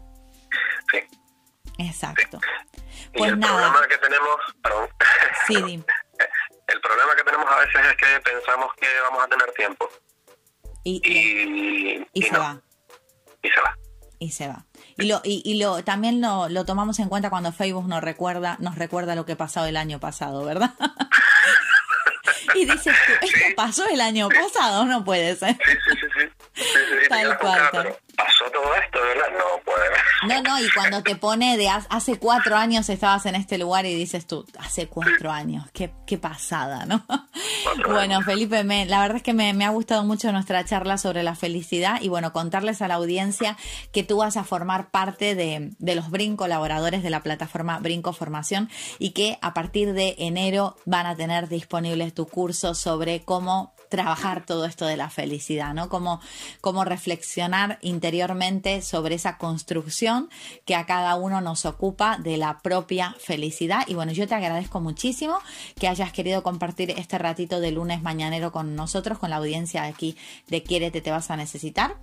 Sí. 0.91 0.99
Exacto. 1.79 2.39
Pues 3.13 3.31
el 3.31 3.39
problema 3.39 3.87
que 3.87 3.97
tenemos, 3.97 4.35
perdón. 4.61 4.89
Sí, 5.47 5.83
El 6.67 6.81
problema 6.81 7.15
que 7.15 7.23
tenemos 7.23 7.45
a 7.49 7.59
veces 7.59 7.75
es 7.85 7.95
que 7.95 8.19
pensamos 8.21 8.73
que 8.73 8.87
vamos 9.01 9.23
a 9.23 9.27
tener 9.27 9.51
tiempo. 9.53 9.87
Y, 10.83 11.01
y, 12.13 12.21
se 12.23 12.37
va. 12.37 12.61
Y 13.41 13.49
se 13.49 13.61
va. 13.61 13.77
Y 14.19 14.31
se 14.31 14.47
va. 14.47 14.65
Y, 14.97 15.08
lo, 15.08 15.21
y, 15.23 15.41
y 15.43 15.60
lo, 15.60 15.84
también 15.84 16.21
lo, 16.21 16.47
lo, 16.47 16.63
tomamos 16.63 16.99
en 16.99 17.10
cuenta 17.10 17.29
cuando 17.29 17.51
Facebook 17.51 17.88
nos 17.88 18.01
recuerda, 18.01 18.55
nos 18.60 18.75
recuerda 18.75 19.15
lo 19.15 19.25
que 19.25 19.36
pasó 19.36 19.65
el 19.65 19.75
año 19.75 19.99
pasado, 19.99 20.45
¿verdad? 20.45 20.73
y 22.55 22.65
dices, 22.65 22.95
esto 23.21 23.45
pasó 23.55 23.88
el 23.88 24.01
año 24.01 24.29
pasado, 24.29 24.85
no 24.85 25.03
puede 25.03 25.35
ser. 25.35 25.55
Sí, 25.55 25.91
sí, 25.91 26.21
sí. 27.03 27.09
tal 27.09 27.38
cual. 27.38 27.97
pasó 28.15 28.45
todo 28.51 28.75
esto, 28.75 28.99
¿verdad? 29.01 29.25
No 29.33 29.61
puede. 29.63 29.85
No, 30.27 30.41
no, 30.41 30.59
y 30.59 30.69
cuando 30.71 31.03
te 31.03 31.15
pone 31.15 31.57
de 31.57 31.69
hace 31.69 32.17
cuatro 32.17 32.55
años 32.55 32.89
estabas 32.89 33.25
en 33.25 33.35
este 33.35 33.57
lugar 33.57 33.85
y 33.85 33.93
dices 33.93 34.25
tú, 34.25 34.45
hace 34.57 34.88
cuatro 34.88 35.31
años, 35.31 35.65
qué, 35.73 35.93
qué 36.07 36.17
pasada, 36.17 36.85
¿no? 36.85 37.05
Bueno, 37.88 38.21
Felipe, 38.21 38.63
me, 38.63 38.85
la 38.85 39.01
verdad 39.01 39.17
es 39.17 39.23
que 39.23 39.33
me, 39.33 39.53
me, 39.53 39.65
ha 39.65 39.69
gustado 39.69 40.03
mucho 40.03 40.31
nuestra 40.31 40.63
charla 40.63 40.97
sobre 40.97 41.23
la 41.23 41.35
felicidad 41.35 42.01
y 42.01 42.09
bueno, 42.09 42.31
contarles 42.31 42.81
a 42.81 42.88
la 42.88 42.95
audiencia 42.95 43.57
que 43.91 44.03
tú 44.03 44.17
vas 44.17 44.38
a 44.38 44.43
formar 44.43 44.91
parte 44.91 45.35
de, 45.35 45.71
de 45.77 45.95
los 45.95 46.09
Brin 46.09 46.38
colaboradores 46.38 47.03
de 47.03 47.09
la 47.09 47.21
plataforma 47.21 47.79
Brinco 47.79 48.13
Formación 48.13 48.69
y 48.99 49.11
que 49.11 49.38
a 49.41 49.53
partir 49.53 49.93
de 49.93 50.15
enero 50.19 50.77
van 50.85 51.05
a 51.05 51.15
tener 51.15 51.49
disponibles 51.49 52.13
tu 52.15 52.25
curso 52.25 52.73
sobre 52.73 53.21
cómo 53.23 53.75
trabajar 53.89 54.45
todo 54.45 54.65
esto 54.65 54.86
de 54.86 54.97
la 54.97 55.10
felicidad, 55.10 55.73
¿no? 55.73 55.89
Como, 55.89 56.19
como 56.62 56.84
reflexionar 56.84 57.78
interiormente 57.82 58.82
sobre 58.82 59.15
esa 59.15 59.38
construcción 59.38 60.30
que 60.65 60.75
a 60.75 60.86
cada 60.86 61.15
uno 61.15 61.41
nos 61.41 61.65
ocupa 61.65 62.17
de 62.17 62.38
la 62.38 62.60
propia 62.60 63.15
felicidad. 63.19 63.84
Y 63.88 63.93
bueno, 63.93 64.12
yo 64.12 64.28
te 64.28 64.36
agradezco 64.36 64.82
muchísimo 64.82 65.38
que 65.80 65.88
hayas 65.88 66.12
querido 66.12 66.43
compartir 66.43 66.91
este 66.91 67.17
ratito 67.17 67.60
de 67.60 67.71
lunes 67.71 68.01
mañanero 68.01 68.51
con 68.51 68.75
nosotros, 68.75 69.19
con 69.19 69.30
la 69.30 69.38
audiencia 69.38 69.84
aquí 69.84 70.17
de 70.47 70.63
Quiérete, 70.63 71.01
te 71.01 71.12
vas 71.12 71.30
a 71.30 71.38
necesitar 71.38 71.95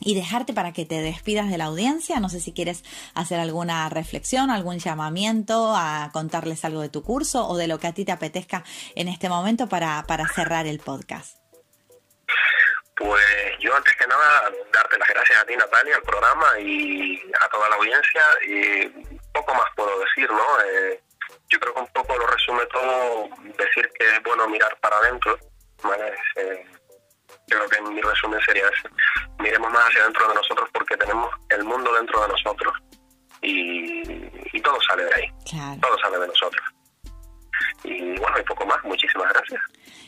y 0.00 0.14
dejarte 0.14 0.52
para 0.52 0.72
que 0.72 0.84
te 0.84 1.00
despidas 1.00 1.50
de 1.50 1.58
la 1.58 1.66
audiencia. 1.66 2.20
No 2.20 2.28
sé 2.28 2.40
si 2.40 2.52
quieres 2.52 2.84
hacer 3.14 3.40
alguna 3.40 3.88
reflexión, 3.88 4.50
algún 4.50 4.78
llamamiento, 4.78 5.74
a 5.76 6.10
contarles 6.12 6.64
algo 6.64 6.80
de 6.80 6.88
tu 6.88 7.02
curso 7.02 7.46
o 7.46 7.56
de 7.56 7.68
lo 7.68 7.78
que 7.78 7.86
a 7.86 7.94
ti 7.94 8.04
te 8.04 8.12
apetezca 8.12 8.64
en 8.94 9.08
este 9.08 9.28
momento 9.28 9.68
para, 9.68 10.04
para 10.06 10.26
cerrar 10.28 10.66
el 10.66 10.80
podcast. 10.80 11.38
Pues 12.96 13.24
yo 13.58 13.74
antes 13.74 13.94
que 13.96 14.06
nada 14.06 14.52
darte 14.72 14.98
las 14.98 15.08
gracias 15.08 15.40
a 15.40 15.44
ti 15.44 15.56
Natalia, 15.56 15.96
al 15.96 16.02
programa 16.02 16.46
y 16.60 17.20
a 17.40 17.48
toda 17.48 17.68
la 17.68 17.76
audiencia 17.76 18.22
y 18.46 18.88
poco 19.32 19.52
más 19.54 19.66
puedo 19.74 19.98
decir, 19.98 20.30
¿no? 20.30 20.60
Eh, 20.64 21.02
yo 21.48 21.58
creo 21.58 21.74
que 21.74 21.80
un 21.80 21.92
poco 21.92 22.16
lo 22.16 22.26
resume 22.26 22.64
todo 22.66 23.28
decir 23.58 23.90
que 23.98 24.06
es 24.06 24.22
bueno 24.22 24.48
mirar 24.48 24.78
para 24.80 24.96
adentro, 24.98 25.36
¿vale? 25.82 26.14
Eh, 26.36 26.66
yo 27.46 27.58
creo 27.58 27.68
que 27.68 27.82
mi 27.82 28.00
resumen 28.00 28.40
sería 28.40 28.64
ese. 28.68 28.88
Miremos 29.38 29.70
más 29.70 29.88
hacia 29.88 30.04
dentro 30.04 30.28
de 30.28 30.34
nosotros 30.34 30.68
porque 30.72 30.96
tenemos 30.96 31.28
el 31.50 31.64
mundo 31.64 31.92
dentro 31.94 32.22
de 32.22 32.28
nosotros 32.28 32.74
y, 33.42 34.60
todo 34.62 34.78
sale 34.88 35.04
de 35.04 35.14
ahí. 35.14 35.78
Todo 35.80 35.98
sale 35.98 36.18
de 36.18 36.26
nosotros. 36.26 36.64
Y 37.84 38.18
bueno, 38.18 38.38
y 38.40 38.42
poco 38.44 38.66
más. 38.66 38.78
Muchísimas 38.84 39.32
gracias. 39.32 39.60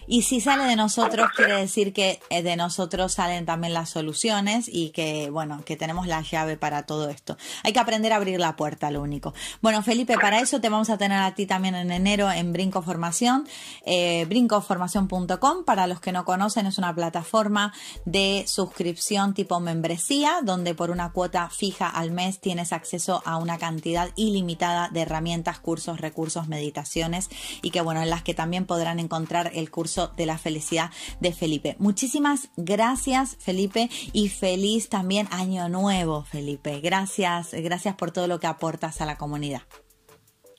Y 0.08 0.22
si 0.22 0.40
sale 0.40 0.64
de 0.64 0.76
nosotros, 0.76 1.30
quiere 1.34 1.56
decir 1.56 1.92
que 1.92 2.20
eh, 2.30 2.42
de 2.42 2.56
nosotros 2.56 3.12
salen 3.12 3.44
también 3.44 3.74
las 3.74 3.90
soluciones 3.90 4.68
y 4.70 4.90
que, 4.90 5.30
bueno, 5.30 5.64
que 5.64 5.76
tenemos 5.76 6.06
la 6.06 6.22
llave 6.22 6.56
para 6.56 6.84
todo 6.84 7.10
esto. 7.10 7.36
Hay 7.64 7.72
que 7.72 7.80
aprender 7.80 8.12
a 8.12 8.16
abrir 8.16 8.38
la 8.38 8.54
puerta, 8.54 8.90
lo 8.90 9.02
único. 9.02 9.34
Bueno, 9.62 9.82
Felipe, 9.82 10.14
para 10.14 10.40
eso 10.40 10.60
te 10.60 10.68
vamos 10.68 10.90
a 10.90 10.98
tener 10.98 11.18
a 11.18 11.34
ti 11.34 11.46
también 11.46 11.74
en 11.74 11.90
enero 11.90 12.30
en 12.30 12.52
Brinco 12.52 12.82
Formación, 12.82 13.48
eh, 13.84 14.24
brincoformación.com. 14.26 15.64
Para 15.64 15.88
los 15.88 16.00
que 16.00 16.12
no 16.12 16.24
conocen, 16.24 16.66
es 16.66 16.78
una 16.78 16.94
plataforma 16.94 17.72
de 18.04 18.44
suscripción 18.46 19.34
tipo 19.34 19.58
membresía, 19.58 20.38
donde 20.42 20.74
por 20.74 20.90
una 20.90 21.10
cuota 21.10 21.50
fija 21.50 21.88
al 21.88 22.12
mes 22.12 22.38
tienes 22.38 22.72
acceso 22.72 23.22
a 23.24 23.38
una 23.38 23.58
cantidad 23.58 24.10
ilimitada 24.14 24.88
de 24.88 25.00
herramientas, 25.00 25.58
cursos, 25.58 26.00
recursos, 26.00 26.46
meditaciones 26.46 27.28
y 27.62 27.70
que, 27.70 27.80
bueno, 27.80 28.02
en 28.02 28.10
las 28.10 28.22
que 28.22 28.34
también 28.34 28.66
podrán 28.66 28.98
encontrar 28.98 29.50
el 29.54 29.70
curso 29.70 30.12
de 30.16 30.26
la 30.26 30.38
felicidad 30.38 30.90
de 31.20 31.32
Felipe. 31.32 31.76
Muchísimas 31.78 32.48
gracias 32.56 33.36
Felipe 33.38 33.90
y 34.12 34.28
feliz 34.28 34.88
también 34.88 35.28
año 35.30 35.68
nuevo 35.68 36.24
Felipe. 36.24 36.80
Gracias, 36.80 37.52
gracias 37.52 37.94
por 37.94 38.10
todo 38.10 38.26
lo 38.26 38.40
que 38.40 38.46
aportas 38.46 39.00
a 39.00 39.06
la 39.06 39.16
comunidad. 39.16 39.62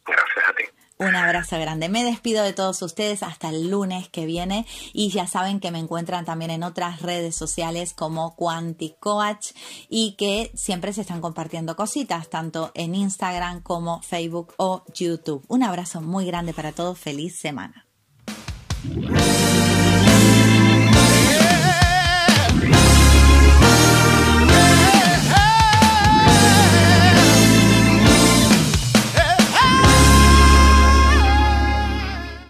Gracias. 0.05 0.46
Un 0.99 1.15
abrazo 1.15 1.59
grande. 1.59 1.89
Me 1.89 2.03
despido 2.03 2.43
de 2.43 2.53
todos 2.53 2.81
ustedes 2.81 3.21
hasta 3.21 3.49
el 3.49 3.69
lunes 3.69 4.09
que 4.09 4.25
viene 4.25 4.65
y 4.93 5.09
ya 5.09 5.27
saben 5.27 5.59
que 5.59 5.69
me 5.69 5.77
encuentran 5.77 6.25
también 6.25 6.49
en 6.49 6.63
otras 6.63 7.03
redes 7.03 7.35
sociales 7.35 7.93
como 7.93 8.35
Quanticoach 8.35 9.51
y 9.89 10.15
que 10.17 10.51
siempre 10.55 10.93
se 10.93 11.01
están 11.01 11.21
compartiendo 11.21 11.75
cositas 11.75 12.29
tanto 12.29 12.71
en 12.73 12.95
Instagram 12.95 13.61
como 13.61 14.01
Facebook 14.01 14.55
o 14.57 14.83
YouTube. 14.95 15.45
Un 15.47 15.61
abrazo 15.61 16.01
muy 16.01 16.25
grande 16.25 16.53
para 16.53 16.71
todos. 16.71 16.97
Feliz 16.97 17.37
semana. 17.37 17.85